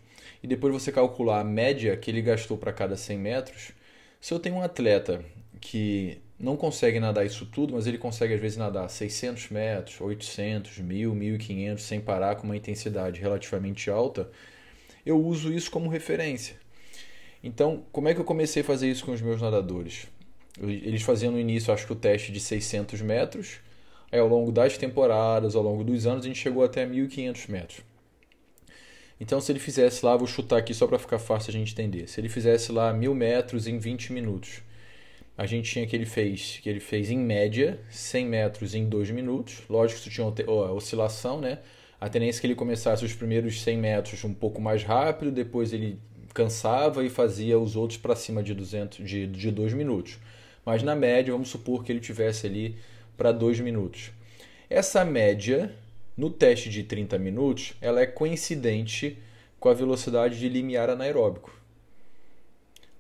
e 0.43 0.47
depois 0.47 0.73
você 0.73 0.91
calcular 0.91 1.41
a 1.41 1.45
média 1.45 1.95
que 1.99 2.11
ele 2.11 2.23
gastou 2.23 2.57
para 2.57 2.73
cada 2.73 2.97
100 2.97 3.19
metros, 3.19 3.73
se 4.19 4.33
eu 4.33 4.39
tenho 4.39 4.55
um 4.55 4.63
atleta 4.63 5.23
que 5.61 6.17
não 6.41 6.57
consegue 6.57 6.99
nadar 6.99 7.27
isso 7.27 7.45
tudo, 7.45 7.75
mas 7.75 7.87
ele 7.87 7.99
consegue 7.99 8.33
às 8.33 8.41
vezes 8.41 8.57
nadar 8.57 8.89
600 8.89 9.51
metros, 9.51 10.01
800, 10.01 10.79
1000, 10.79 11.15
1500 11.15 11.85
sem 11.85 12.01
parar 12.01 12.37
com 12.37 12.45
uma 12.45 12.57
intensidade 12.57 13.21
relativamente 13.21 13.91
alta, 13.91 14.31
eu 15.05 15.23
uso 15.23 15.53
isso 15.53 15.71
como 15.71 15.91
referência. 15.91 16.63
Então, 17.43 17.85
como 17.91 18.09
é 18.09 18.15
que 18.15 18.21
eu 18.21 18.25
comecei 18.25 18.63
a 18.63 18.65
fazer 18.65 18.91
isso 18.91 19.05
com 19.05 19.13
os 19.13 19.21
meus 19.21 19.41
nadadores? 19.41 20.07
Eles 20.61 21.03
faziam 21.03 21.33
no 21.33 21.41
início, 21.41 21.73
acho 21.73 21.87
que 21.87 21.93
o 21.93 21.97
teste 21.97 22.31
de 22.31 22.39
600 22.39 23.01
metros, 23.01 23.59
aí 24.13 24.21
ao 24.21 24.29
longo 24.29 24.53
das 24.53 24.79
temporadas, 24.79 25.57
ao 25.57 25.63
longo 25.63 25.83
dos 25.83 26.07
anos, 26.07 26.25
a 26.25 26.29
gente 26.29 26.39
chegou 26.39 26.63
até 26.63 26.87
1500 26.87 27.47
metros. 27.49 27.81
Então, 29.19 29.41
se 29.41 29.51
ele 29.51 29.59
fizesse 29.59 30.05
lá, 30.05 30.17
vou 30.17 30.27
chutar 30.27 30.59
aqui 30.59 30.75
só 30.75 30.87
para 30.87 30.99
ficar 30.99 31.19
fácil 31.19 31.51
a 31.51 31.53
gente 31.53 31.73
entender. 31.73 32.09
Se 32.09 32.21
ele 32.21 32.29
fizesse 32.29 32.71
lá 32.71 32.93
1000 32.93 33.15
metros 33.15 33.67
em 33.67 33.79
20 33.79 34.13
minutos, 34.13 34.63
a 35.37 35.47
gente 35.47 35.71
tinha 35.71 35.87
que 35.87 35.97
ele 35.97 36.05
fez, 36.05 36.61
que 36.63 36.69
ele 36.69 36.81
fez 36.81 37.11
em 37.11 37.19
média 37.19 37.81
100 37.91 38.27
metros 38.27 38.75
em 38.75 38.89
2 38.89 39.11
minutos. 39.11 39.63
Lógico 39.69 40.01
que 40.01 40.09
isso 40.09 40.15
tinha 40.15 40.27
oscilação, 40.73 41.41
né? 41.41 41.61
A 42.01 42.09
tendência 42.09 42.39
é 42.39 42.43
que 42.43 42.47
ele 42.49 42.55
começasse 42.57 43.05
os 43.05 43.15
primeiros 43.15 43.63
100 43.63 43.79
metros 43.79 44.25
um 44.25 44.35
pouco 44.35 44.61
mais 44.61 44.83
rápido, 44.83 45.31
depois 45.31 45.73
ele 45.73 45.99
cansava 46.33 47.05
e 47.05 47.11
fazia 47.11 47.59
os 47.59 47.77
outros 47.77 47.99
para 47.99 48.17
cima 48.17 48.43
de 48.43 48.55
200 48.55 49.07
de, 49.07 49.27
de 49.27 49.51
2 49.51 49.73
minutos. 49.73 50.19
Mas 50.65 50.83
na 50.83 50.95
média, 50.95 51.33
vamos 51.33 51.49
supor 51.49 51.85
que 51.85 51.93
ele 51.93 52.01
tivesse 52.01 52.47
ali 52.47 52.77
para 53.17 53.33
2 53.33 53.61
minutos. 53.61 54.11
Essa 54.69 55.05
média 55.05 55.75
no 56.17 56.31
teste 56.31 56.69
de 56.69 56.83
30 56.83 57.19
minutos, 57.19 57.75
ela 57.81 58.01
é 58.01 58.07
coincidente 58.07 59.19
com 59.59 59.69
a 59.69 59.75
velocidade 59.75 60.39
de 60.39 60.49
limiar 60.49 60.91
anaeróbico. 60.91 61.53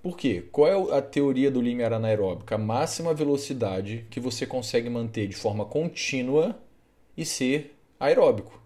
Por 0.02 0.16
quê? 0.16 0.44
Qual 0.50 0.92
é 0.92 0.98
a 0.98 1.02
teoria 1.02 1.50
do 1.50 1.60
limiar 1.60 1.92
anaeróbico? 1.92 2.54
A 2.54 2.58
máxima 2.58 3.14
velocidade 3.14 4.06
que 4.10 4.18
você 4.18 4.46
consegue 4.46 4.88
manter 4.88 5.28
de 5.28 5.36
forma 5.36 5.64
contínua 5.64 6.58
e 7.16 7.24
ser 7.24 7.74
aeróbico. 8.00 8.61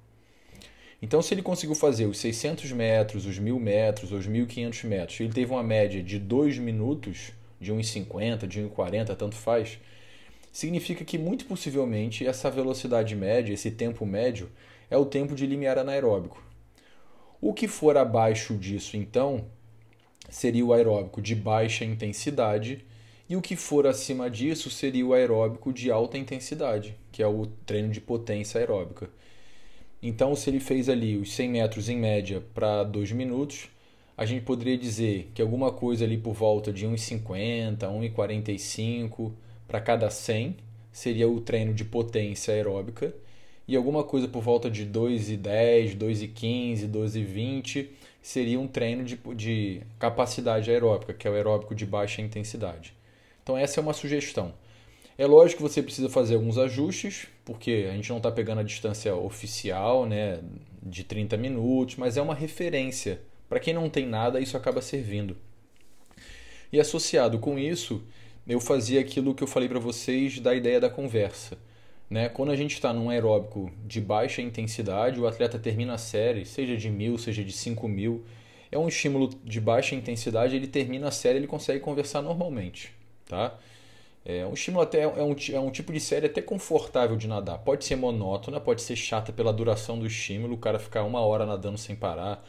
Então, 1.06 1.22
se 1.22 1.32
ele 1.32 1.40
conseguiu 1.40 1.76
fazer 1.76 2.06
os 2.06 2.18
600 2.18 2.72
metros, 2.72 3.26
os 3.26 3.38
1000 3.38 3.60
metros, 3.60 4.10
os 4.10 4.26
1500 4.26 4.82
metros, 4.82 5.20
ele 5.20 5.32
teve 5.32 5.52
uma 5.52 5.62
média 5.62 6.02
de 6.02 6.18
2 6.18 6.58
minutos, 6.58 7.30
de 7.60 7.72
1,50, 7.72 8.44
de 8.44 8.60
1,40, 8.60 9.14
tanto 9.14 9.36
faz, 9.36 9.78
significa 10.50 11.04
que 11.04 11.16
muito 11.16 11.44
possivelmente 11.44 12.26
essa 12.26 12.50
velocidade 12.50 13.14
média, 13.14 13.54
esse 13.54 13.70
tempo 13.70 14.04
médio, 14.04 14.50
é 14.90 14.96
o 14.96 15.06
tempo 15.06 15.36
de 15.36 15.46
limiar 15.46 15.78
anaeróbico. 15.78 16.42
O 17.40 17.54
que 17.54 17.68
for 17.68 17.96
abaixo 17.96 18.54
disso, 18.56 18.96
então, 18.96 19.44
seria 20.28 20.66
o 20.66 20.72
aeróbico 20.72 21.22
de 21.22 21.36
baixa 21.36 21.84
intensidade, 21.84 22.84
e 23.28 23.36
o 23.36 23.40
que 23.40 23.54
for 23.54 23.86
acima 23.86 24.28
disso 24.28 24.68
seria 24.70 25.06
o 25.06 25.14
aeróbico 25.14 25.72
de 25.72 25.88
alta 25.88 26.18
intensidade, 26.18 26.96
que 27.12 27.22
é 27.22 27.28
o 27.28 27.46
treino 27.64 27.90
de 27.90 28.00
potência 28.00 28.58
aeróbica. 28.58 29.08
Então, 30.02 30.34
se 30.36 30.50
ele 30.50 30.60
fez 30.60 30.88
ali 30.88 31.16
os 31.16 31.32
100 31.32 31.48
metros 31.48 31.88
em 31.88 31.96
média 31.96 32.42
para 32.54 32.84
2 32.84 33.12
minutos, 33.12 33.68
a 34.16 34.24
gente 34.24 34.44
poderia 34.44 34.78
dizer 34.78 35.30
que 35.34 35.42
alguma 35.42 35.72
coisa 35.72 36.04
ali 36.04 36.16
por 36.16 36.34
volta 36.34 36.72
de 36.72 36.86
1,50, 36.86 37.78
1,45 37.78 39.32
para 39.66 39.80
cada 39.80 40.10
100 40.10 40.56
seria 40.92 41.28
o 41.28 41.40
treino 41.40 41.74
de 41.74 41.84
potência 41.84 42.54
aeróbica, 42.54 43.14
e 43.68 43.76
alguma 43.76 44.04
coisa 44.04 44.28
por 44.28 44.42
volta 44.42 44.70
de 44.70 44.86
2,10, 44.86 45.96
2,15, 45.96 46.88
2,20 46.88 47.88
seria 48.22 48.60
um 48.60 48.66
treino 48.66 49.04
de, 49.04 49.18
de 49.34 49.82
capacidade 49.98 50.70
aeróbica, 50.70 51.12
que 51.12 51.26
é 51.26 51.30
o 51.30 51.34
aeróbico 51.34 51.74
de 51.74 51.84
baixa 51.84 52.22
intensidade. 52.22 52.94
Então, 53.42 53.56
essa 53.56 53.80
é 53.80 53.82
uma 53.82 53.92
sugestão. 53.92 54.54
É 55.18 55.26
lógico 55.26 55.62
que 55.62 55.68
você 55.70 55.82
precisa 55.82 56.10
fazer 56.10 56.34
alguns 56.34 56.58
ajustes, 56.58 57.26
porque 57.44 57.86
a 57.90 57.94
gente 57.94 58.10
não 58.10 58.18
está 58.18 58.30
pegando 58.30 58.60
a 58.60 58.64
distância 58.64 59.14
oficial 59.14 60.04
né, 60.04 60.40
de 60.82 61.04
30 61.04 61.38
minutos, 61.38 61.96
mas 61.96 62.18
é 62.18 62.22
uma 62.22 62.34
referência. 62.34 63.20
Para 63.48 63.58
quem 63.58 63.72
não 63.72 63.88
tem 63.88 64.06
nada, 64.06 64.40
isso 64.40 64.56
acaba 64.56 64.82
servindo. 64.82 65.36
E 66.70 66.78
associado 66.78 67.38
com 67.38 67.58
isso, 67.58 68.02
eu 68.46 68.60
fazia 68.60 69.00
aquilo 69.00 69.34
que 69.34 69.42
eu 69.42 69.48
falei 69.48 69.68
para 69.68 69.78
vocês 69.78 70.38
da 70.38 70.54
ideia 70.54 70.78
da 70.78 70.90
conversa. 70.90 71.56
Né? 72.10 72.28
Quando 72.28 72.52
a 72.52 72.56
gente 72.56 72.74
está 72.74 72.92
num 72.92 73.08
aeróbico 73.08 73.70
de 73.84 74.00
baixa 74.00 74.42
intensidade, 74.42 75.18
o 75.18 75.26
atleta 75.26 75.58
termina 75.58 75.94
a 75.94 75.98
série, 75.98 76.44
seja 76.44 76.76
de 76.76 76.90
mil, 76.90 77.16
seja 77.16 77.42
de 77.42 77.52
cinco 77.52 77.88
mil, 77.88 78.24
é 78.70 78.78
um 78.78 78.86
estímulo 78.86 79.30
de 79.42 79.60
baixa 79.60 79.94
intensidade, 79.94 80.54
ele 80.54 80.66
termina 80.66 81.08
a 81.08 81.10
série, 81.10 81.38
ele 81.38 81.46
consegue 81.46 81.80
conversar 81.80 82.20
normalmente, 82.20 82.92
tá? 83.26 83.58
É 84.28 84.44
um 84.44 84.54
estímulo 84.54 84.82
até 84.82 85.02
é 85.02 85.06
um, 85.06 85.36
é 85.52 85.60
um 85.60 85.70
tipo 85.70 85.92
de 85.92 86.00
série 86.00 86.26
até 86.26 86.42
confortável 86.42 87.16
de 87.16 87.28
nadar. 87.28 87.58
Pode 87.58 87.84
ser 87.84 87.94
monótona, 87.94 88.58
pode 88.58 88.82
ser 88.82 88.96
chata 88.96 89.32
pela 89.32 89.52
duração 89.52 89.96
do 89.96 90.04
estímulo, 90.04 90.54
o 90.54 90.58
cara 90.58 90.80
ficar 90.80 91.04
uma 91.04 91.20
hora 91.20 91.46
nadando 91.46 91.78
sem 91.78 91.94
parar, 91.94 92.44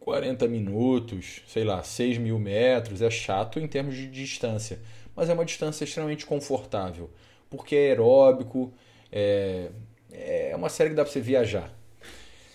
40 0.00 0.46
minutos, 0.46 1.40
sei 1.46 1.64
lá, 1.64 1.82
6 1.82 2.18
mil 2.18 2.38
metros, 2.38 3.00
é 3.00 3.08
chato 3.08 3.58
em 3.58 3.66
termos 3.66 3.94
de 3.94 4.06
distância, 4.06 4.78
mas 5.16 5.30
é 5.30 5.32
uma 5.32 5.46
distância 5.46 5.84
extremamente 5.84 6.26
confortável, 6.26 7.08
porque 7.48 7.74
é 7.74 7.88
aeróbico, 7.88 8.70
é, 9.10 9.70
é 10.12 10.54
uma 10.54 10.68
série 10.68 10.90
que 10.90 10.96
dá 10.96 11.04
para 11.04 11.12
você 11.12 11.22
viajar. 11.22 11.72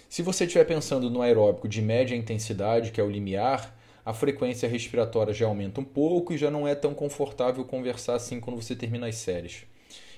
Se 0.08 0.22
você 0.22 0.46
estiver 0.46 0.66
pensando 0.66 1.10
no 1.10 1.24
aeróbico 1.24 1.68
de 1.68 1.82
média 1.82 2.16
intensidade, 2.16 2.92
que 2.92 3.02
é 3.02 3.04
o 3.04 3.10
limiar, 3.10 3.76
a 4.10 4.14
frequência 4.14 4.68
respiratória 4.68 5.32
já 5.32 5.46
aumenta 5.46 5.80
um 5.80 5.84
pouco 5.84 6.34
e 6.34 6.38
já 6.38 6.50
não 6.50 6.68
é 6.68 6.74
tão 6.74 6.96
confortável 6.96 7.64
conversar 7.64 8.16
assim 8.16 8.40
quando 8.40 8.60
você 8.60 8.76
termina 8.76 9.06
as 9.06 9.18
séries. 9.18 9.66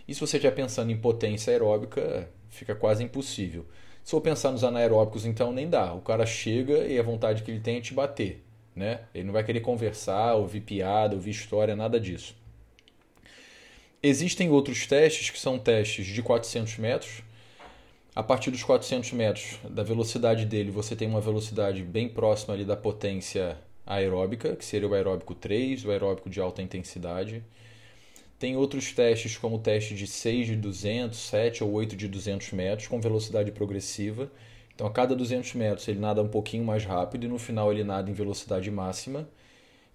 E 0.08 0.13
se 0.13 0.21
você 0.21 0.38
estiver 0.38 0.56
pensando 0.56 0.93
em 0.93 0.97
potência 0.97 1.51
aeróbica, 1.51 2.30
fica 2.47 2.73
quase 2.73 3.04
impossível. 3.04 3.65
Se 4.01 4.12
for 4.12 4.21
pensar 4.21 4.51
nos 4.51 4.63
anaeróbicos, 4.63 5.25
então 5.25 5.51
nem 5.51 5.69
dá. 5.69 5.93
O 5.93 5.99
cara 5.99 6.25
chega 6.25 6.86
e 6.88 6.97
a 6.97 7.04
vontade 7.04 7.43
que 7.43 7.51
ele 7.51 7.60
tem 7.60 7.80
é 7.80 7.82
te 7.82 7.93
bater. 7.93 8.41
Né? 8.73 9.01
Ele 9.13 9.25
não 9.25 9.34
vai 9.34 9.43
querer 9.43 9.60
conversar, 9.60 10.36
ouvir 10.36 10.62
piada, 10.62 11.13
ouvir 11.13 11.32
história, 11.32 11.75
nada 11.75 11.99
disso. 11.99 12.34
Existem 14.01 14.49
outros 14.49 14.88
testes 14.88 15.32
que 15.32 15.38
são 15.38 15.60
testes 15.60 16.06
de 16.06 16.23
400 16.23 16.77
metros. 16.77 17.23
A 18.15 18.23
partir 18.23 18.51
dos 18.51 18.63
400 18.63 19.12
metros 19.12 19.60
da 19.69 19.84
velocidade 19.84 20.45
dele, 20.45 20.71
você 20.71 20.95
tem 20.95 21.10
uma 21.10 21.19
velocidade 21.19 21.84
bem 21.84 22.08
próxima 22.08 22.54
ali 22.54 22.63
da 22.63 22.77
potência 22.77 23.58
aeróbica, 23.95 24.56
que 24.56 24.63
seria 24.63 24.88
o 24.88 24.93
aeróbico 24.93 25.36
3, 25.36 25.86
o 25.86 25.91
aeróbico 25.91 26.30
de 26.30 26.39
alta 26.39 26.62
intensidade. 26.62 27.43
Tem 28.39 28.56
outros 28.56 28.91
testes, 28.91 29.38
como 29.38 29.58
o 29.58 29.60
teste 29.60 29.93
de 29.93 30.08
6 30.08 30.47
de 30.47 30.56
200, 30.56 31.17
7 31.17 31.63
ou 31.63 31.71
8 31.73 31.95
de 31.95 32.08
200 32.08 32.51
metros, 32.54 32.88
com 32.88 32.99
velocidade 32.99 33.51
progressiva. 33.51 34.32
Então, 34.73 34.88
a 34.88 34.91
cada 34.91 35.15
200 35.15 35.54
metros 35.54 35.88
ele 35.88 35.99
nada 35.99 36.23
um 36.23 36.27
pouquinho 36.27 36.63
mais 36.63 36.84
rápido 36.84 37.25
e 37.25 37.27
no 37.27 37.38
final 37.38 37.71
ele 37.71 37.84
nada 37.84 38.10
em 38.10 38.13
velocidade 38.13 38.71
máxima. 38.71 39.30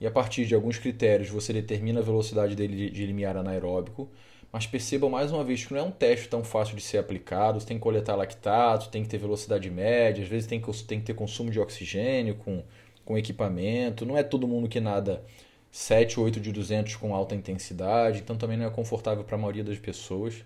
E 0.00 0.06
a 0.06 0.10
partir 0.10 0.44
de 0.46 0.54
alguns 0.54 0.78
critérios 0.78 1.28
você 1.28 1.52
determina 1.52 2.00
a 2.00 2.02
velocidade 2.02 2.54
dele 2.54 2.90
de 2.90 3.06
limiar 3.06 3.36
anaeróbico. 3.36 4.08
Mas 4.52 4.66
percebam 4.66 5.10
mais 5.10 5.32
uma 5.32 5.42
vez 5.42 5.64
que 5.64 5.72
não 5.74 5.80
é 5.80 5.82
um 5.82 5.90
teste 5.90 6.28
tão 6.28 6.44
fácil 6.44 6.76
de 6.76 6.82
ser 6.82 6.98
aplicado. 6.98 7.58
Você 7.58 7.66
tem 7.66 7.78
que 7.78 7.82
coletar 7.82 8.14
lactato, 8.14 8.90
tem 8.90 9.02
que 9.02 9.08
ter 9.08 9.18
velocidade 9.18 9.68
média, 9.70 10.22
às 10.22 10.28
vezes 10.28 10.46
tem 10.46 10.60
que, 10.60 10.84
tem 10.84 11.00
que 11.00 11.06
ter 11.06 11.14
consumo 11.14 11.50
de 11.50 11.58
oxigênio 11.58 12.36
com, 12.36 12.62
com 13.06 13.16
equipamento. 13.16 14.04
Não 14.04 14.18
é 14.18 14.22
todo 14.22 14.46
mundo 14.46 14.68
que 14.68 14.80
nada 14.80 15.24
7, 15.70 16.20
8 16.20 16.38
de 16.38 16.52
200 16.52 16.96
com 16.96 17.14
alta 17.14 17.34
intensidade, 17.34 18.18
então 18.18 18.36
também 18.36 18.58
não 18.58 18.66
é 18.66 18.70
confortável 18.70 19.24
para 19.24 19.36
a 19.36 19.38
maioria 19.38 19.64
das 19.64 19.78
pessoas. 19.78 20.44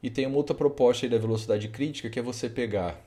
E 0.00 0.10
tem 0.10 0.26
uma 0.26 0.36
outra 0.36 0.54
proposta 0.54 1.08
da 1.08 1.18
velocidade 1.18 1.66
crítica, 1.68 2.10
que 2.10 2.18
é 2.18 2.22
você 2.22 2.48
pegar 2.48 3.00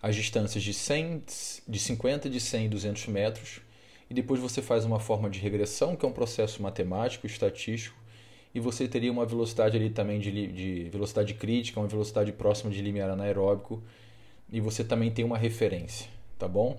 as 0.00 0.14
distâncias 0.14 0.62
de, 0.62 0.72
100, 0.72 1.22
de 1.68 1.78
50, 1.78 2.30
de 2.30 2.40
100 2.40 2.66
e 2.66 2.68
200 2.68 3.06
metros, 3.08 3.60
e 4.10 4.14
depois 4.14 4.40
você 4.40 4.60
faz 4.60 4.84
uma 4.84 5.00
forma 5.00 5.30
de 5.30 5.38
regressão, 5.38 5.96
que 5.96 6.04
é 6.04 6.08
um 6.08 6.12
processo 6.12 6.62
matemático, 6.62 7.26
estatístico, 7.26 7.96
e 8.54 8.60
você 8.60 8.86
teria 8.86 9.10
uma 9.10 9.24
velocidade 9.24 9.76
ali 9.76 9.88
também 9.88 10.20
de, 10.20 10.30
de 10.48 10.90
velocidade 10.90 11.34
crítica, 11.34 11.80
uma 11.80 11.88
velocidade 11.88 12.32
próxima 12.32 12.70
de 12.70 12.82
limiar 12.82 13.08
anaeróbico, 13.08 13.82
e 14.52 14.60
você 14.60 14.84
também 14.84 15.10
tem 15.10 15.24
uma 15.24 15.38
referência, 15.38 16.06
tá 16.38 16.46
bom? 16.46 16.78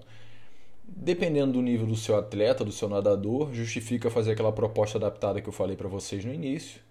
Dependendo 0.85 1.53
do 1.53 1.61
nível 1.61 1.87
do 1.87 1.95
seu 1.95 2.15
atleta, 2.17 2.63
do 2.63 2.71
seu 2.71 2.89
nadador, 2.89 3.53
justifica 3.53 4.09
fazer 4.09 4.33
aquela 4.33 4.51
proposta 4.51 4.97
adaptada 4.97 5.41
que 5.41 5.47
eu 5.47 5.53
falei 5.53 5.77
para 5.77 5.87
vocês 5.87 6.25
no 6.25 6.33
início. 6.33 6.81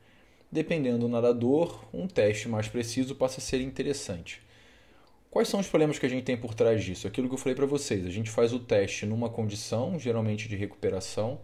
Dependendo 0.51 0.99
do 0.99 1.09
nadador, 1.09 1.85
um 1.93 2.07
teste 2.07 2.49
mais 2.49 2.69
preciso 2.69 3.15
passa 3.15 3.39
a 3.39 3.43
ser 3.43 3.61
interessante. 3.61 4.43
Quais 5.31 5.49
são 5.49 5.61
os 5.61 5.67
problemas 5.67 5.99
que 5.99 6.05
a 6.05 6.09
gente 6.09 6.25
tem 6.25 6.37
por 6.37 6.55
trás 6.55 6.85
disso? 6.85 7.07
Aquilo 7.07 7.27
que 7.29 7.35
eu 7.35 7.39
falei 7.39 7.55
para 7.55 7.65
vocês, 7.65 8.07
a 8.07 8.11
gente 8.11 8.31
faz 8.31 8.53
o 8.53 8.59
teste 8.59 9.07
numa 9.07 9.31
condição, 9.31 9.99
geralmente 9.99 10.47
de 10.47 10.57
recuperação, 10.57 11.41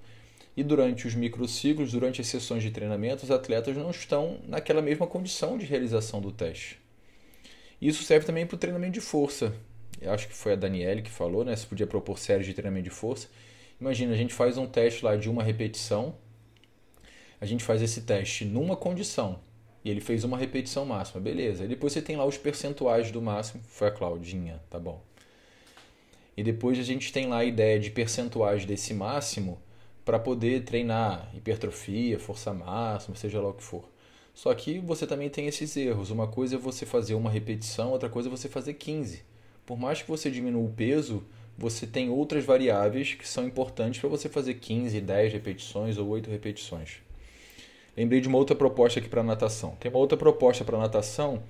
e 0.54 0.62
durante 0.62 1.06
os 1.06 1.14
microciclos, 1.14 1.92
durante 1.92 2.20
as 2.20 2.26
sessões 2.26 2.62
de 2.62 2.70
treinamento, 2.70 3.24
os 3.24 3.30
atletas 3.30 3.76
não 3.76 3.90
estão 3.90 4.40
naquela 4.46 4.82
mesma 4.82 5.06
condição 5.06 5.56
de 5.56 5.64
realização 5.64 6.20
do 6.20 6.32
teste. 6.32 6.78
Isso 7.80 8.02
serve 8.02 8.26
também 8.26 8.46
para 8.46 8.56
o 8.56 8.58
treinamento 8.58 8.94
de 8.94 9.00
força 9.00 9.54
eu 10.00 10.12
acho 10.12 10.28
que 10.28 10.34
foi 10.34 10.52
a 10.52 10.56
Daniele 10.56 11.02
que 11.02 11.10
falou, 11.10 11.44
né? 11.44 11.54
Se 11.56 11.66
podia 11.66 11.86
propor 11.86 12.18
séries 12.18 12.46
de 12.46 12.54
treinamento 12.54 12.84
de 12.84 12.90
força. 12.90 13.28
Imagina, 13.80 14.12
a 14.12 14.16
gente 14.16 14.34
faz 14.34 14.58
um 14.58 14.66
teste 14.66 15.04
lá 15.04 15.16
de 15.16 15.30
uma 15.30 15.42
repetição, 15.42 16.16
a 17.40 17.46
gente 17.46 17.62
faz 17.62 17.80
esse 17.80 18.02
teste 18.02 18.44
numa 18.44 18.76
condição, 18.76 19.38
e 19.84 19.90
ele 19.90 20.00
fez 20.00 20.24
uma 20.24 20.36
repetição 20.36 20.84
máxima, 20.84 21.20
beleza. 21.20 21.64
E 21.64 21.68
depois 21.68 21.92
você 21.92 22.02
tem 22.02 22.16
lá 22.16 22.24
os 22.24 22.36
percentuais 22.36 23.12
do 23.12 23.22
máximo, 23.22 23.62
foi 23.68 23.86
a 23.86 23.90
Claudinha, 23.92 24.60
tá 24.68 24.80
bom. 24.80 25.00
E 26.36 26.42
depois 26.42 26.78
a 26.78 26.82
gente 26.82 27.12
tem 27.12 27.28
lá 27.28 27.38
a 27.38 27.44
ideia 27.44 27.78
de 27.78 27.90
percentuais 27.90 28.64
desse 28.64 28.92
máximo 28.92 29.60
para 30.04 30.18
poder 30.18 30.64
treinar 30.64 31.30
hipertrofia, 31.34 32.18
força 32.18 32.52
máxima, 32.52 33.16
seja 33.16 33.40
lá 33.40 33.50
o 33.50 33.54
que 33.54 33.62
for. 33.62 33.88
Só 34.34 34.52
que 34.54 34.78
você 34.80 35.06
também 35.06 35.28
tem 35.28 35.46
esses 35.46 35.76
erros. 35.76 36.10
Uma 36.10 36.28
coisa 36.28 36.56
é 36.56 36.58
você 36.58 36.86
fazer 36.86 37.14
uma 37.14 37.30
repetição, 37.30 37.90
outra 37.90 38.08
coisa 38.08 38.28
é 38.28 38.30
você 38.30 38.48
fazer 38.48 38.74
15 38.74 39.27
por 39.68 39.78
mais 39.78 40.00
que 40.00 40.08
você 40.08 40.30
diminua 40.30 40.64
o 40.64 40.72
peso, 40.72 41.22
você 41.58 41.86
tem 41.86 42.08
outras 42.08 42.42
variáveis 42.42 43.12
que 43.12 43.28
são 43.28 43.46
importantes 43.46 44.00
para 44.00 44.08
você 44.08 44.26
fazer 44.26 44.54
15, 44.54 44.98
10 44.98 45.30
repetições 45.30 45.98
ou 45.98 46.08
8 46.08 46.30
repetições. 46.30 47.02
Lembrei 47.94 48.18
de 48.18 48.28
uma 48.28 48.38
outra 48.38 48.56
proposta 48.56 48.98
aqui 48.98 49.10
para 49.10 49.22
natação. 49.22 49.76
Tem 49.78 49.90
uma 49.90 49.98
outra 49.98 50.16
proposta 50.16 50.64
para 50.64 50.78
natação 50.78 51.42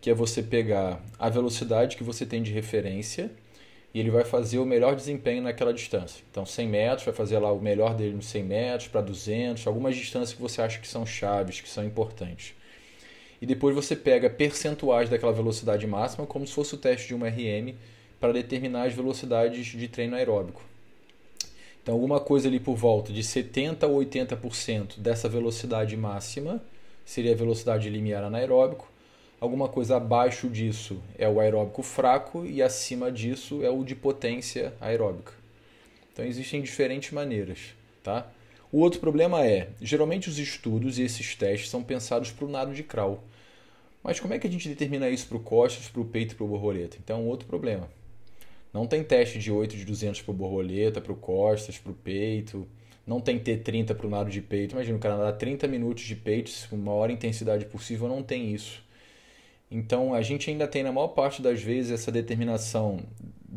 que 0.00 0.08
é 0.08 0.14
você 0.14 0.42
pegar 0.42 1.04
a 1.18 1.28
velocidade 1.28 1.94
que 1.94 2.02
você 2.02 2.24
tem 2.24 2.42
de 2.42 2.52
referência 2.52 3.30
e 3.92 4.00
ele 4.00 4.08
vai 4.08 4.24
fazer 4.24 4.58
o 4.58 4.64
melhor 4.64 4.96
desempenho 4.96 5.42
naquela 5.42 5.74
distância. 5.74 6.24
Então, 6.30 6.46
100 6.46 6.68
metros, 6.68 7.04
vai 7.04 7.14
fazer 7.14 7.38
lá 7.38 7.52
o 7.52 7.60
melhor 7.60 7.94
dele 7.94 8.14
nos 8.14 8.28
100 8.28 8.44
metros, 8.44 8.88
para 8.88 9.02
200, 9.02 9.66
algumas 9.66 9.94
distâncias 9.94 10.32
que 10.32 10.40
você 10.40 10.62
acha 10.62 10.78
que 10.78 10.88
são 10.88 11.04
chaves, 11.04 11.60
que 11.60 11.68
são 11.68 11.84
importantes 11.84 12.54
e 13.40 13.46
depois 13.46 13.74
você 13.74 13.94
pega 13.94 14.28
percentuais 14.28 15.08
daquela 15.08 15.32
velocidade 15.32 15.86
máxima, 15.86 16.26
como 16.26 16.46
se 16.46 16.52
fosse 16.52 16.74
o 16.74 16.78
teste 16.78 17.08
de 17.08 17.14
uma 17.14 17.28
RM, 17.28 17.74
para 18.20 18.32
determinar 18.32 18.84
as 18.84 18.94
velocidades 18.94 19.66
de 19.66 19.88
treino 19.88 20.16
aeróbico. 20.16 20.62
Então, 21.82 21.94
alguma 21.94 22.20
coisa 22.20 22.48
ali 22.48 22.60
por 22.60 22.76
volta 22.76 23.12
de 23.12 23.22
70% 23.22 23.82
a 23.82 23.88
80% 23.88 24.98
dessa 24.98 25.28
velocidade 25.28 25.96
máxima 25.96 26.60
seria 27.04 27.32
a 27.32 27.36
velocidade 27.36 27.88
limiar 27.88 28.24
anaeróbico. 28.24 28.90
Alguma 29.40 29.68
coisa 29.68 29.96
abaixo 29.96 30.48
disso 30.48 31.00
é 31.16 31.28
o 31.28 31.38
aeróbico 31.38 31.82
fraco 31.82 32.44
e 32.44 32.60
acima 32.60 33.10
disso 33.10 33.64
é 33.64 33.70
o 33.70 33.84
de 33.84 33.94
potência 33.94 34.74
aeróbica. 34.80 35.32
Então, 36.12 36.24
existem 36.24 36.60
diferentes 36.60 37.12
maneiras. 37.12 37.58
Tá? 38.02 38.26
O 38.70 38.80
outro 38.80 39.00
problema 39.00 39.46
é, 39.46 39.70
geralmente 39.80 40.28
os 40.28 40.38
estudos 40.38 40.98
e 40.98 41.02
esses 41.02 41.34
testes 41.34 41.70
são 41.70 41.82
pensados 41.82 42.30
para 42.30 42.44
o 42.44 42.50
nado 42.50 42.74
de 42.74 42.82
crawl. 42.82 43.24
Mas 44.02 44.20
como 44.20 44.34
é 44.34 44.38
que 44.38 44.46
a 44.46 44.50
gente 44.50 44.68
determina 44.68 45.08
isso 45.08 45.26
para 45.26 45.38
o 45.38 45.40
costas, 45.40 45.88
para 45.88 46.00
o 46.00 46.04
peito 46.04 46.32
e 46.32 46.34
para 46.34 46.44
o 46.44 46.48
borboleta? 46.48 46.96
Então 47.02 47.26
outro 47.26 47.48
problema. 47.48 47.88
Não 48.72 48.86
tem 48.86 49.02
teste 49.02 49.38
de 49.38 49.50
8 49.50 49.76
de 49.76 49.84
200 49.84 50.20
para 50.20 50.32
o 50.32 50.34
borboleta, 50.34 51.00
para 51.00 51.12
o 51.12 51.16
costas, 51.16 51.78
para 51.78 51.92
o 51.92 51.94
peito. 51.94 52.68
Não 53.06 53.20
tem 53.20 53.38
T30 53.38 53.94
para 53.94 54.06
o 54.06 54.10
nado 54.10 54.30
de 54.30 54.42
peito. 54.42 54.72
Imagina 54.72 54.98
o 54.98 55.00
cara 55.00 55.16
nadar 55.16 55.38
30 55.38 55.66
minutos 55.66 56.04
de 56.04 56.14
peito 56.14 56.50
com 56.68 56.76
maior 56.76 57.10
intensidade 57.10 57.64
possível, 57.64 58.06
não 58.06 58.22
tem 58.22 58.52
isso. 58.52 58.82
Então 59.70 60.12
a 60.14 60.20
gente 60.20 60.50
ainda 60.50 60.68
tem, 60.68 60.82
na 60.82 60.92
maior 60.92 61.08
parte 61.08 61.40
das 61.40 61.62
vezes, 61.62 61.90
essa 61.90 62.12
determinação 62.12 63.00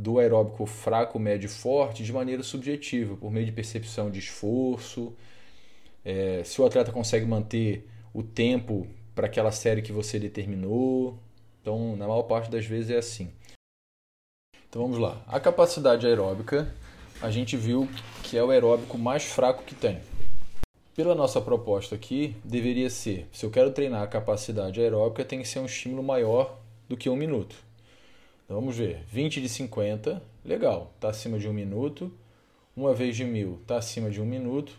do 0.01 0.17
aeróbico 0.17 0.65
fraco, 0.65 1.19
médio 1.19 1.45
e 1.45 1.49
forte 1.49 2.03
de 2.03 2.11
maneira 2.11 2.41
subjetiva, 2.41 3.15
por 3.15 3.31
meio 3.31 3.45
de 3.45 3.51
percepção 3.51 4.09
de 4.09 4.19
esforço. 4.19 5.13
É, 6.03 6.43
se 6.43 6.59
o 6.59 6.65
atleta 6.65 6.91
consegue 6.91 7.25
manter 7.25 7.87
o 8.11 8.23
tempo 8.23 8.87
para 9.13 9.27
aquela 9.27 9.51
série 9.51 9.83
que 9.83 9.91
você 9.91 10.17
determinou. 10.17 11.19
Então, 11.61 11.95
na 11.95 12.07
maior 12.07 12.23
parte 12.23 12.49
das 12.49 12.65
vezes 12.65 12.89
é 12.89 12.97
assim. 12.97 13.31
Então 14.67 14.81
vamos 14.81 14.97
lá. 14.97 15.21
A 15.27 15.39
capacidade 15.39 16.07
aeróbica, 16.07 16.73
a 17.21 17.29
gente 17.29 17.55
viu 17.55 17.87
que 18.23 18.37
é 18.37 18.43
o 18.43 18.49
aeróbico 18.49 18.97
mais 18.97 19.23
fraco 19.23 19.63
que 19.63 19.75
tem. 19.75 19.99
Pela 20.95 21.13
nossa 21.13 21.39
proposta 21.39 21.93
aqui, 21.93 22.35
deveria 22.43 22.89
ser: 22.89 23.27
se 23.31 23.45
eu 23.45 23.51
quero 23.51 23.71
treinar 23.71 24.01
a 24.01 24.07
capacidade 24.07 24.81
aeróbica, 24.81 25.23
tem 25.23 25.41
que 25.41 25.47
ser 25.47 25.59
um 25.59 25.65
estímulo 25.65 26.01
maior 26.01 26.57
do 26.89 26.97
que 26.97 27.09
um 27.09 27.15
minuto. 27.15 27.55
Então 28.51 28.59
vamos 28.59 28.75
ver, 28.75 29.05
20 29.09 29.39
de 29.39 29.47
50, 29.47 30.21
legal, 30.43 30.91
está 30.95 31.07
acima 31.07 31.39
de 31.39 31.47
um 31.47 31.53
minuto. 31.53 32.11
Uma 32.75 32.93
vez 32.93 33.15
de 33.15 33.23
mil 33.23 33.59
está 33.61 33.77
acima 33.77 34.11
de 34.11 34.19
um 34.19 34.25
minuto. 34.25 34.77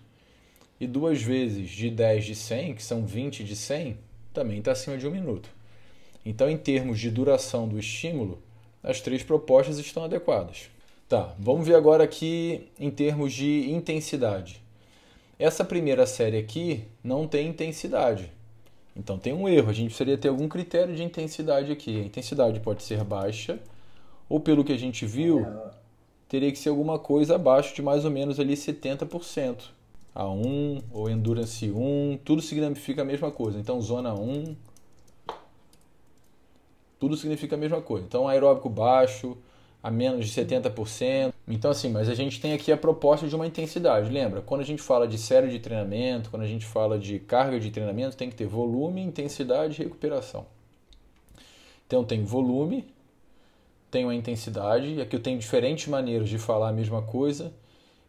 E 0.78 0.86
duas 0.86 1.22
vezes 1.22 1.70
de 1.70 1.88
10 1.88 2.22
de 2.22 2.34
100, 2.34 2.74
que 2.74 2.82
são 2.82 3.06
20 3.06 3.42
de 3.42 3.56
100, 3.56 3.96
também 4.30 4.58
está 4.58 4.72
acima 4.72 4.98
de 4.98 5.08
um 5.08 5.10
minuto. 5.10 5.48
Então, 6.22 6.50
em 6.50 6.58
termos 6.58 7.00
de 7.00 7.10
duração 7.10 7.66
do 7.66 7.78
estímulo, 7.78 8.42
as 8.82 9.00
três 9.00 9.22
propostas 9.22 9.78
estão 9.78 10.04
adequadas. 10.04 10.68
Tá, 11.08 11.34
vamos 11.38 11.66
ver 11.66 11.74
agora 11.74 12.04
aqui 12.04 12.68
em 12.78 12.90
termos 12.90 13.32
de 13.32 13.70
intensidade. 13.70 14.62
Essa 15.38 15.64
primeira 15.64 16.04
série 16.04 16.36
aqui 16.36 16.84
não 17.02 17.26
tem 17.26 17.48
intensidade. 17.48 18.30
Então 18.94 19.18
tem 19.18 19.32
um 19.32 19.48
erro, 19.48 19.70
a 19.70 19.72
gente 19.72 19.86
precisaria 19.86 20.18
ter 20.18 20.28
algum 20.28 20.48
critério 20.48 20.94
de 20.94 21.02
intensidade 21.02 21.72
aqui. 21.72 22.00
A 22.00 22.04
intensidade 22.04 22.60
pode 22.60 22.82
ser 22.82 23.02
baixa, 23.04 23.58
ou 24.28 24.38
pelo 24.38 24.64
que 24.64 24.72
a 24.72 24.78
gente 24.78 25.06
viu, 25.06 25.46
teria 26.28 26.52
que 26.52 26.58
ser 26.58 26.68
alguma 26.68 26.98
coisa 26.98 27.36
abaixo 27.36 27.74
de 27.74 27.82
mais 27.82 28.04
ou 28.04 28.10
menos 28.10 28.38
ali 28.38 28.54
70%. 28.54 29.70
A1 30.14 30.82
ou 30.92 31.08
Endurance 31.08 31.70
1, 31.70 32.18
tudo 32.22 32.42
significa 32.42 33.00
a 33.02 33.04
mesma 33.04 33.30
coisa. 33.30 33.58
Então 33.58 33.80
zona 33.80 34.12
1, 34.14 34.54
tudo 37.00 37.16
significa 37.16 37.56
a 37.56 37.58
mesma 37.58 37.80
coisa. 37.80 38.06
Então 38.06 38.28
aeróbico 38.28 38.68
baixo, 38.68 39.36
a 39.82 39.90
menos 39.90 40.28
de 40.28 40.40
70%. 40.40 41.32
Então, 41.48 41.70
assim, 41.70 41.90
mas 41.90 42.08
a 42.08 42.14
gente 42.14 42.40
tem 42.40 42.52
aqui 42.52 42.70
a 42.70 42.76
proposta 42.76 43.26
de 43.26 43.34
uma 43.34 43.46
intensidade. 43.46 44.10
Lembra, 44.10 44.40
quando 44.40 44.60
a 44.60 44.64
gente 44.64 44.80
fala 44.80 45.08
de 45.08 45.18
série 45.18 45.48
de 45.48 45.58
treinamento, 45.58 46.30
quando 46.30 46.42
a 46.42 46.46
gente 46.46 46.64
fala 46.64 46.98
de 46.98 47.18
carga 47.18 47.58
de 47.58 47.70
treinamento, 47.70 48.16
tem 48.16 48.30
que 48.30 48.36
ter 48.36 48.46
volume, 48.46 49.02
intensidade 49.02 49.80
e 49.80 49.84
recuperação. 49.84 50.46
Então, 51.86 52.04
tem 52.04 52.24
volume, 52.24 52.92
tem 53.90 54.04
uma 54.04 54.14
intensidade, 54.14 55.00
aqui 55.00 55.16
eu 55.16 55.20
tenho 55.20 55.38
diferentes 55.38 55.88
maneiras 55.88 56.28
de 56.28 56.38
falar 56.38 56.68
a 56.68 56.72
mesma 56.72 57.02
coisa, 57.02 57.52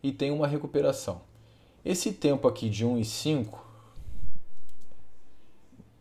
e 0.01 0.12
tem 0.12 0.31
uma 0.31 0.47
recuperação. 0.47 1.21
Esse 1.83 2.13
tempo 2.13 2.47
aqui 2.47 2.69
de 2.69 2.86
1 2.86 2.99
e 2.99 3.05
5, 3.05 3.65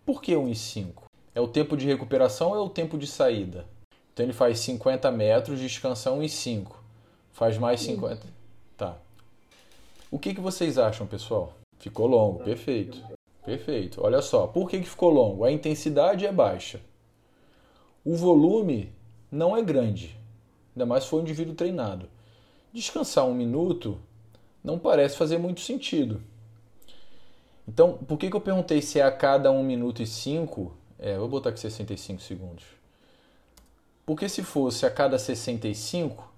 por 0.04 0.20
que 0.20 0.36
1 0.36 0.48
e 0.48 0.54
5? 0.54 1.04
É 1.34 1.40
o 1.40 1.48
tempo 1.48 1.76
de 1.76 1.86
recuperação 1.86 2.50
ou 2.50 2.56
é 2.56 2.60
o 2.60 2.68
tempo 2.68 2.98
de 2.98 3.06
saída? 3.06 3.66
Então 4.12 4.24
ele 4.26 4.32
faz 4.32 4.58
50 4.60 5.10
metros, 5.10 5.58
descansa 5.58 6.10
1,5. 6.10 6.72
Faz 7.32 7.56
mais 7.56 7.80
50. 7.80 8.26
Tá. 8.76 8.96
O 10.10 10.18
que, 10.18 10.34
que 10.34 10.40
vocês 10.40 10.76
acham, 10.76 11.06
pessoal? 11.06 11.54
Ficou 11.78 12.06
longo, 12.06 12.44
perfeito. 12.44 13.02
Perfeito. 13.44 14.00
Olha 14.04 14.20
só, 14.20 14.46
por 14.46 14.68
que, 14.68 14.80
que 14.80 14.88
ficou 14.88 15.10
longo? 15.10 15.44
A 15.44 15.50
intensidade 15.50 16.26
é 16.26 16.32
baixa. 16.32 16.80
O 18.04 18.14
volume 18.14 18.92
não 19.30 19.56
é 19.56 19.62
grande, 19.62 20.16
ainda 20.74 20.84
mais 20.84 21.04
se 21.04 21.10
for 21.10 21.18
um 21.18 21.22
indivíduo 21.22 21.54
treinado. 21.54 22.08
Descansar 22.72 23.24
um 23.26 23.34
minuto 23.34 23.98
não 24.62 24.78
parece 24.78 25.16
fazer 25.16 25.38
muito 25.38 25.60
sentido. 25.60 26.22
Então, 27.66 27.94
por 27.94 28.18
que, 28.18 28.28
que 28.28 28.36
eu 28.36 28.40
perguntei 28.40 28.82
se 28.82 29.00
é 29.00 29.02
a 29.02 29.10
cada 29.10 29.50
1 29.50 29.62
minuto 29.62 30.02
e 30.02 30.06
5? 30.06 30.72
É, 30.98 31.16
vou 31.16 31.28
botar 31.28 31.50
aqui 31.50 31.60
65 31.60 32.20
segundos. 32.20 32.81
Porque 34.04 34.28
se 34.28 34.42
fosse 34.42 34.84
a 34.84 34.90
cada 34.90 35.18
65, 35.18 36.32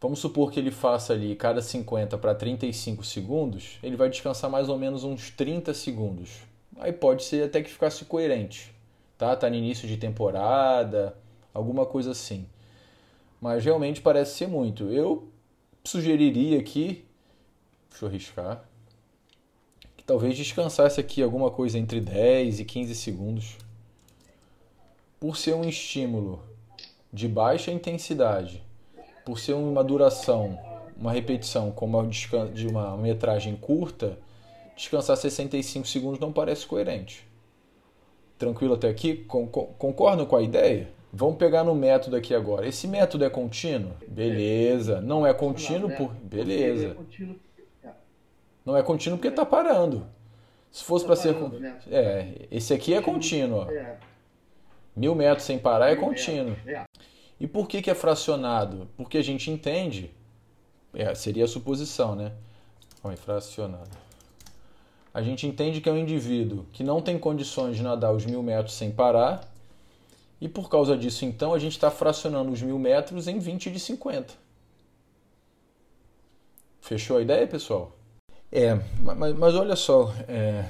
vamos 0.00 0.18
supor 0.18 0.50
que 0.50 0.58
ele 0.58 0.70
faça 0.70 1.12
ali 1.12 1.36
cada 1.36 1.62
50 1.62 2.18
para 2.18 2.34
35 2.34 3.04
segundos, 3.04 3.78
ele 3.82 3.96
vai 3.96 4.08
descansar 4.08 4.50
mais 4.50 4.68
ou 4.68 4.76
menos 4.76 5.04
uns 5.04 5.30
30 5.30 5.72
segundos. 5.74 6.40
Aí 6.78 6.92
pode 6.92 7.24
ser 7.24 7.44
até 7.44 7.62
que 7.62 7.70
ficasse 7.70 8.04
coerente, 8.04 8.74
tá? 9.16 9.34
Tá 9.36 9.48
no 9.48 9.56
início 9.56 9.86
de 9.86 9.96
temporada, 9.96 11.16
alguma 11.54 11.86
coisa 11.86 12.10
assim. 12.10 12.46
Mas 13.40 13.64
realmente 13.64 14.00
parece 14.00 14.36
ser 14.36 14.48
muito. 14.48 14.90
Eu 14.90 15.28
sugeriria 15.84 16.58
aqui, 16.58 17.04
deixa 17.90 18.04
eu 18.04 18.08
arriscar, 18.08 18.64
que 19.96 20.02
talvez 20.02 20.36
descansasse 20.36 21.00
aqui 21.00 21.22
alguma 21.22 21.50
coisa 21.50 21.78
entre 21.78 22.00
10 22.00 22.58
e 22.60 22.64
15 22.64 22.94
segundos. 22.96 23.56
Por 25.20 25.36
ser 25.36 25.54
um 25.54 25.68
estímulo 25.68 26.47
de 27.12 27.28
baixa 27.28 27.70
intensidade, 27.70 28.62
por 29.24 29.38
ser 29.38 29.54
uma 29.54 29.82
duração, 29.82 30.58
uma 30.96 31.12
repetição 31.12 31.70
com 31.70 31.86
uma, 31.86 32.06
de 32.06 32.66
uma 32.66 32.96
metragem 32.96 33.56
curta, 33.56 34.18
descansar 34.76 35.16
65 35.16 35.86
segundos 35.86 36.18
não 36.18 36.32
parece 36.32 36.66
coerente. 36.66 37.26
Tranquilo 38.38 38.74
até 38.74 38.88
aqui? 38.88 39.26
Concordam 39.26 40.24
com 40.24 40.36
a 40.36 40.42
ideia? 40.42 40.88
Vamos 41.12 41.36
pegar 41.36 41.64
no 41.64 41.74
método 41.74 42.16
aqui 42.16 42.34
agora. 42.34 42.66
Esse 42.66 42.86
método 42.86 43.24
é 43.24 43.30
contínuo? 43.30 43.92
Beleza. 44.06 45.00
Não 45.00 45.26
é 45.26 45.32
contínuo 45.32 45.90
por. 45.96 46.12
Beleza. 46.14 46.96
Não 48.64 48.76
é 48.76 48.82
contínuo 48.82 49.18
porque 49.18 49.28
está 49.28 49.44
parando. 49.44 50.06
Se 50.70 50.84
fosse 50.84 51.04
para 51.04 51.16
ser. 51.16 51.34
Né? 51.34 51.78
É, 51.90 52.46
esse 52.50 52.74
aqui 52.74 52.94
é 52.94 53.00
contínuo. 53.00 53.60
Ó. 53.60 53.66
Mil 54.94 55.14
metros 55.14 55.44
sem 55.44 55.58
parar 55.58 55.90
é 55.90 55.96
contínuo. 55.96 56.56
E 57.40 57.46
por 57.46 57.68
que, 57.68 57.80
que 57.80 57.90
é 57.90 57.94
fracionado? 57.94 58.88
Porque 58.96 59.18
a 59.18 59.22
gente 59.22 59.50
entende, 59.50 60.10
é, 60.92 61.14
seria 61.14 61.44
a 61.44 61.48
suposição, 61.48 62.16
né? 62.16 62.32
Olha, 63.02 63.16
fracionado. 63.16 63.90
A 65.14 65.22
gente 65.22 65.46
entende 65.46 65.80
que 65.80 65.88
é 65.88 65.92
um 65.92 65.98
indivíduo 65.98 66.66
que 66.72 66.82
não 66.82 67.00
tem 67.00 67.18
condições 67.18 67.76
de 67.76 67.82
nadar 67.82 68.12
os 68.12 68.26
mil 68.26 68.42
metros 68.42 68.74
sem 68.74 68.90
parar, 68.90 69.48
e 70.40 70.48
por 70.48 70.68
causa 70.68 70.96
disso, 70.96 71.24
então, 71.24 71.52
a 71.52 71.58
gente 71.58 71.72
está 71.72 71.90
fracionando 71.90 72.52
os 72.52 72.62
mil 72.62 72.78
metros 72.78 73.26
em 73.26 73.38
20 73.38 73.70
de 73.70 73.80
50. 73.80 74.34
Fechou 76.80 77.18
a 77.18 77.22
ideia, 77.22 77.46
pessoal? 77.46 77.92
É, 78.50 78.78
mas, 79.00 79.36
mas 79.36 79.54
olha 79.54 79.76
só, 79.76 80.14
é, 80.28 80.64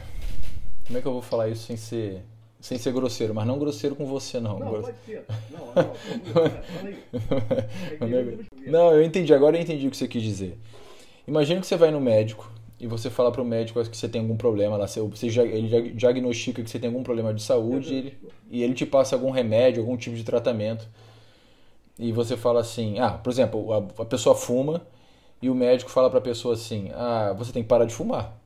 como 0.86 0.98
é 0.98 1.02
que 1.02 1.06
eu 1.06 1.12
vou 1.12 1.22
falar 1.22 1.48
isso 1.48 1.66
sem 1.66 1.76
ser 1.76 2.24
sem 2.60 2.76
ser 2.76 2.92
grosseiro, 2.92 3.34
mas 3.34 3.46
não 3.46 3.58
grosseiro 3.58 3.94
com 3.94 4.06
você, 4.06 4.40
não. 4.40 4.58
Não, 4.58 4.70
pode 4.70 4.96
ser. 5.06 5.24
Não, 5.50 5.74
não, 8.66 8.80
não, 8.90 8.92
eu 8.92 9.02
entendi. 9.02 9.32
Agora 9.32 9.56
eu 9.56 9.62
entendi 9.62 9.86
o 9.86 9.90
que 9.90 9.96
você 9.96 10.08
quis 10.08 10.22
dizer. 10.22 10.58
Imagina 11.26 11.60
que 11.60 11.66
você 11.66 11.76
vai 11.76 11.90
no 11.90 12.00
médico 12.00 12.50
e 12.80 12.86
você 12.86 13.10
fala 13.10 13.30
para 13.30 13.42
o 13.42 13.44
médico 13.44 13.82
que 13.84 13.96
você 13.96 14.08
tem 14.08 14.20
algum 14.20 14.36
problema 14.36 14.76
lá, 14.76 14.86
você, 14.86 15.00
ele 15.40 15.90
diagnostica 15.92 16.62
que 16.62 16.70
você 16.70 16.78
tem 16.78 16.88
algum 16.88 17.02
problema 17.02 17.34
de 17.34 17.42
saúde 17.42 17.92
e 17.92 17.96
ele, 17.96 18.18
e 18.50 18.62
ele 18.62 18.74
te 18.74 18.86
passa 18.86 19.16
algum 19.16 19.30
remédio, 19.30 19.82
algum 19.82 19.96
tipo 19.96 20.16
de 20.16 20.24
tratamento. 20.24 20.88
E 21.98 22.12
você 22.12 22.36
fala 22.36 22.60
assim, 22.60 22.98
ah, 23.00 23.10
por 23.10 23.30
exemplo, 23.30 23.72
a, 23.72 24.02
a 24.02 24.04
pessoa 24.04 24.34
fuma 24.34 24.82
e 25.42 25.50
o 25.50 25.54
médico 25.54 25.90
fala 25.90 26.08
para 26.08 26.20
a 26.20 26.22
pessoa 26.22 26.54
assim, 26.54 26.90
ah, 26.94 27.34
você 27.36 27.52
tem 27.52 27.62
que 27.62 27.68
parar 27.68 27.84
de 27.84 27.94
fumar. 27.94 28.38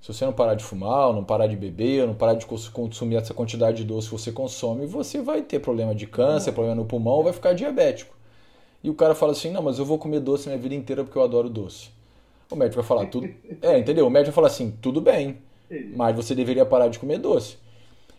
Se 0.00 0.12
você 0.12 0.24
não 0.24 0.32
parar 0.32 0.54
de 0.54 0.64
fumar, 0.64 1.12
não 1.12 1.24
parar 1.24 1.46
de 1.46 1.56
beber, 1.56 2.06
não 2.06 2.14
parar 2.14 2.34
de 2.34 2.46
consumir 2.46 3.16
essa 3.16 3.34
quantidade 3.34 3.78
de 3.78 3.84
doce 3.84 4.08
que 4.08 4.12
você 4.12 4.32
consome, 4.32 4.86
você 4.86 5.20
vai 5.20 5.42
ter 5.42 5.58
problema 5.58 5.94
de 5.94 6.06
câncer, 6.06 6.52
problema 6.52 6.76
no 6.76 6.84
pulmão, 6.84 7.14
ou 7.14 7.24
vai 7.24 7.32
ficar 7.32 7.52
diabético. 7.52 8.16
E 8.82 8.88
o 8.88 8.94
cara 8.94 9.14
fala 9.14 9.32
assim: 9.32 9.50
não, 9.50 9.62
mas 9.62 9.78
eu 9.78 9.84
vou 9.84 9.98
comer 9.98 10.20
doce 10.20 10.48
minha 10.48 10.58
vida 10.58 10.74
inteira 10.74 11.02
porque 11.02 11.18
eu 11.18 11.22
adoro 11.22 11.50
doce. 11.50 11.90
O 12.50 12.56
médico 12.56 12.80
vai 12.80 12.84
falar: 12.84 13.06
tudo. 13.06 13.28
É, 13.60 13.78
entendeu? 13.78 14.06
O 14.06 14.10
médico 14.10 14.30
vai 14.30 14.34
falar 14.36 14.46
assim: 14.46 14.70
tudo 14.80 15.00
bem, 15.00 15.38
mas 15.96 16.14
você 16.14 16.34
deveria 16.34 16.64
parar 16.64 16.88
de 16.88 16.98
comer 16.98 17.18
doce. 17.18 17.56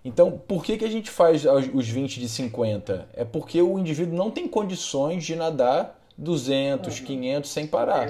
Então, 0.04 0.32
por 0.32 0.64
que, 0.64 0.78
que 0.78 0.86
a 0.86 0.90
gente 0.90 1.10
faz 1.10 1.46
os 1.46 1.88
20 1.88 2.20
de 2.20 2.30
50? 2.30 3.10
É 3.14 3.26
porque 3.26 3.62
o 3.62 3.78
indivíduo 3.78 4.16
não 4.16 4.32
tem 4.32 4.48
condições 4.48 5.24
de 5.26 5.36
nadar 5.36 6.00
200, 6.18 7.00
500 7.00 7.50
sem 7.50 7.68
parar. 7.68 8.10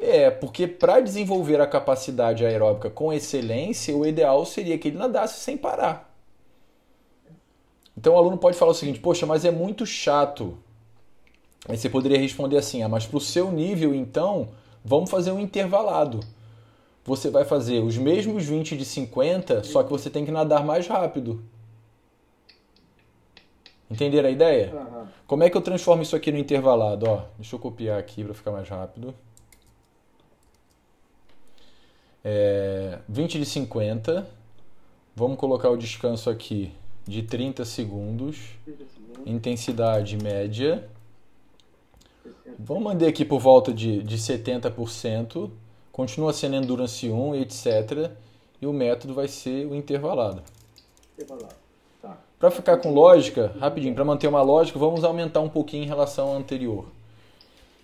É, 0.00 0.30
porque 0.30 0.66
para 0.66 1.00
desenvolver 1.00 1.60
a 1.60 1.66
capacidade 1.66 2.44
aeróbica 2.44 2.90
com 2.90 3.12
excelência, 3.12 3.96
o 3.96 4.06
ideal 4.06 4.44
seria 4.44 4.78
que 4.78 4.88
ele 4.88 4.98
nadasse 4.98 5.40
sem 5.40 5.56
parar. 5.56 6.14
Então 7.96 8.14
o 8.14 8.16
aluno 8.16 8.38
pode 8.38 8.56
falar 8.56 8.70
o 8.70 8.74
seguinte: 8.74 9.00
Poxa, 9.00 9.26
mas 9.26 9.44
é 9.44 9.50
muito 9.50 9.84
chato. 9.84 10.56
Aí 11.68 11.76
você 11.76 11.88
poderia 11.90 12.18
responder 12.18 12.56
assim: 12.56 12.82
Ah, 12.82 12.88
mas 12.88 13.06
para 13.06 13.16
o 13.16 13.20
seu 13.20 13.50
nível, 13.50 13.94
então, 13.94 14.48
vamos 14.84 15.10
fazer 15.10 15.32
um 15.32 15.40
intervalado. 15.40 16.20
Você 17.04 17.30
vai 17.30 17.44
fazer 17.44 17.82
os 17.82 17.96
mesmos 17.96 18.44
20 18.44 18.76
de 18.76 18.84
50, 18.84 19.64
só 19.64 19.82
que 19.82 19.90
você 19.90 20.10
tem 20.10 20.24
que 20.24 20.30
nadar 20.30 20.64
mais 20.64 20.86
rápido. 20.86 21.42
Entenderam 23.90 24.28
a 24.28 24.32
ideia? 24.32 24.74
Uhum. 24.74 25.06
Como 25.26 25.42
é 25.42 25.50
que 25.50 25.56
eu 25.56 25.62
transformo 25.62 26.02
isso 26.02 26.14
aqui 26.14 26.30
no 26.30 26.38
intervalado? 26.38 27.08
Ó, 27.08 27.22
deixa 27.38 27.56
eu 27.56 27.60
copiar 27.60 27.98
aqui 27.98 28.22
para 28.22 28.34
ficar 28.34 28.50
mais 28.52 28.68
rápido. 28.68 29.14
É, 32.24 32.98
20 33.08 33.38
de 33.38 33.46
50. 33.46 34.28
Vamos 35.14 35.38
colocar 35.38 35.70
o 35.70 35.76
descanso 35.76 36.30
aqui 36.30 36.72
de 37.06 37.22
30 37.22 37.64
segundos. 37.64 38.36
30 38.64 38.84
segundos. 38.86 39.22
Intensidade 39.26 40.16
média. 40.16 40.88
Vamos 42.58 42.82
mandar 42.82 43.08
aqui 43.08 43.24
por 43.24 43.38
volta 43.38 43.72
de, 43.72 44.02
de 44.02 44.16
70%. 44.16 45.50
Continua 45.92 46.32
sendo 46.32 46.56
Endurance 46.56 47.08
1, 47.08 47.34
etc. 47.36 48.10
E 48.60 48.66
o 48.66 48.72
método 48.72 49.14
vai 49.14 49.28
ser 49.28 49.66
o 49.66 49.74
intervalado. 49.74 50.42
Intervalado. 51.14 51.68
Para 52.38 52.52
ficar 52.52 52.76
com 52.76 52.92
lógica, 52.92 53.52
rapidinho, 53.58 53.96
para 53.96 54.04
manter 54.04 54.28
uma 54.28 54.42
lógica, 54.42 54.78
vamos 54.78 55.02
aumentar 55.02 55.40
um 55.40 55.48
pouquinho 55.48 55.82
em 55.82 55.86
relação 55.88 56.28
ao 56.28 56.36
anterior. 56.36 56.86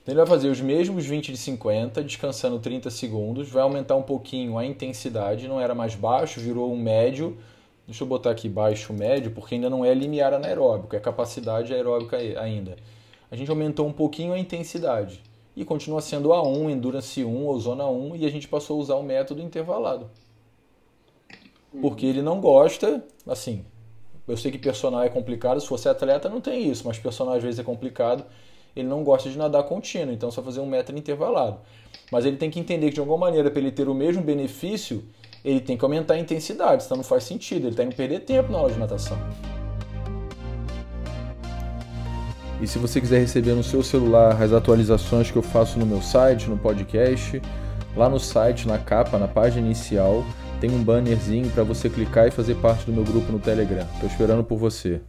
Ele 0.07 0.17
vai 0.17 0.27
fazer 0.27 0.49
os 0.49 0.61
mesmos 0.61 1.07
20 1.07 1.33
de 1.33 1.39
50, 1.39 2.05
descansando 2.05 2.59
30 2.59 2.91
segundos, 2.91 3.49
vai 3.49 3.63
aumentar 3.63 3.97
um 3.97 4.03
pouquinho 4.03 4.59
a 4.59 4.65
intensidade, 4.65 5.49
não 5.49 5.59
era 5.59 5.75
mais 5.75 5.95
baixo, 5.95 6.41
virou 6.41 6.71
um 6.71 6.77
médio. 6.77 7.39
Deixa 7.87 8.05
eu 8.05 8.09
botar 8.09 8.31
aqui 8.31 8.49
baixo 8.49 8.93
médio, 8.93 9.31
porque 9.31 9.55
ainda 9.55 9.71
não 9.71 9.83
é 9.83 9.95
limiar 9.95 10.35
anaeróbico, 10.35 10.95
é 10.95 11.01
capacidade 11.01 11.73
aeróbica 11.73 12.17
ainda. 12.17 12.77
A 13.31 13.37
gente 13.37 13.51
aumentou 13.51 13.87
um 13.87 13.93
pouquinho 13.93 14.35
a 14.35 14.39
intensidade 14.39 15.23
e 15.57 15.65
continua 15.65 16.03
sendo 16.03 16.31
A1, 16.31 16.71
Endurance 16.71 17.25
1 17.25 17.45
ou 17.47 17.59
Zona 17.59 17.87
1, 17.87 18.17
e 18.17 18.27
a 18.27 18.31
gente 18.31 18.47
passou 18.47 18.79
a 18.79 18.83
usar 18.83 18.95
o 18.97 19.03
método 19.03 19.41
intervalado. 19.41 20.11
Porque 21.81 22.05
ele 22.05 22.23
não 22.23 22.41
gosta, 22.41 23.03
assim, 23.27 23.65
eu 24.29 24.37
sei 24.37 24.51
que 24.51 24.59
personal 24.59 25.03
é 25.03 25.09
complicado, 25.09 25.61
se 25.61 25.69
você 25.69 25.89
é 25.89 25.91
atleta 25.91 26.29
não 26.29 26.41
tem 26.41 26.71
isso, 26.71 26.87
mas 26.87 26.99
personal 26.99 27.35
às 27.35 27.43
vezes 27.43 27.59
é 27.59 27.63
complicado. 27.63 28.25
Ele 28.75 28.89
não 28.89 29.05
gosta 29.05 29.31
de 29.31 29.39
nadar 29.39 29.63
contínuo, 29.65 30.13
então 30.13 30.31
só 30.31 30.43
fazer 30.43 30.61
um 30.61 30.67
metro 30.67 30.97
intervalado. 30.97 31.59
Mas 32.11 32.25
ele 32.25 32.37
tem 32.37 32.51
que 32.51 32.59
entender 32.59 32.89
que 32.89 32.95
de 32.95 33.01
alguma 33.01 33.19
maneira, 33.19 33.51
para 33.51 33.61
ele 33.61 33.71
ter 33.71 33.89
o 33.89 33.95
mesmo 33.95 34.23
benefício, 34.23 35.05
ele 35.45 35.61
tem 35.61 35.77
que 35.77 35.85
aumentar 35.85 36.15
a 36.15 36.19
intensidade, 36.19 36.85
senão 36.85 36.99
não 36.99 37.05
faz 37.05 37.25
sentido, 37.25 37.65
ele 37.65 37.71
está 37.71 37.85
indo 37.85 37.95
perder 37.95 38.21
tempo 38.21 38.51
na 38.51 38.59
aula 38.59 38.73
de 38.73 38.79
natação. 38.79 39.19
E 42.61 42.67
se 42.67 42.79
você 42.79 43.01
quiser 43.01 43.19
receber 43.19 43.53
no 43.53 43.63
seu 43.63 43.83
celular 43.83 44.41
as 44.41 44.53
atualizações 44.53 45.31
que 45.31 45.37
eu 45.37 45.43
faço 45.43 45.79
no 45.79 45.85
meu 45.85 46.01
site, 46.01 46.49
no 46.49 46.57
podcast, 46.57 47.43
lá 47.97 48.09
no 48.09 48.19
site, 48.19 48.67
na 48.67 48.79
capa, 48.79 49.19
na 49.19 49.29
página 49.29 49.67
inicial, 49.67 50.25
tem 50.61 50.71
um 50.71 50.83
bannerzinho 50.83 51.51
para 51.51 51.63
você 51.63 51.91
clicar 51.91 52.27
e 52.27 52.31
fazer 52.31 52.55
parte 52.55 52.87
do 52.87 52.93
meu 52.93 53.05
grupo 53.05 53.31
no 53.31 53.39
Telegram. 53.39 53.87
Estou 53.95 54.09
esperando 54.09 54.43
por 54.43 54.57
você. 54.57 55.01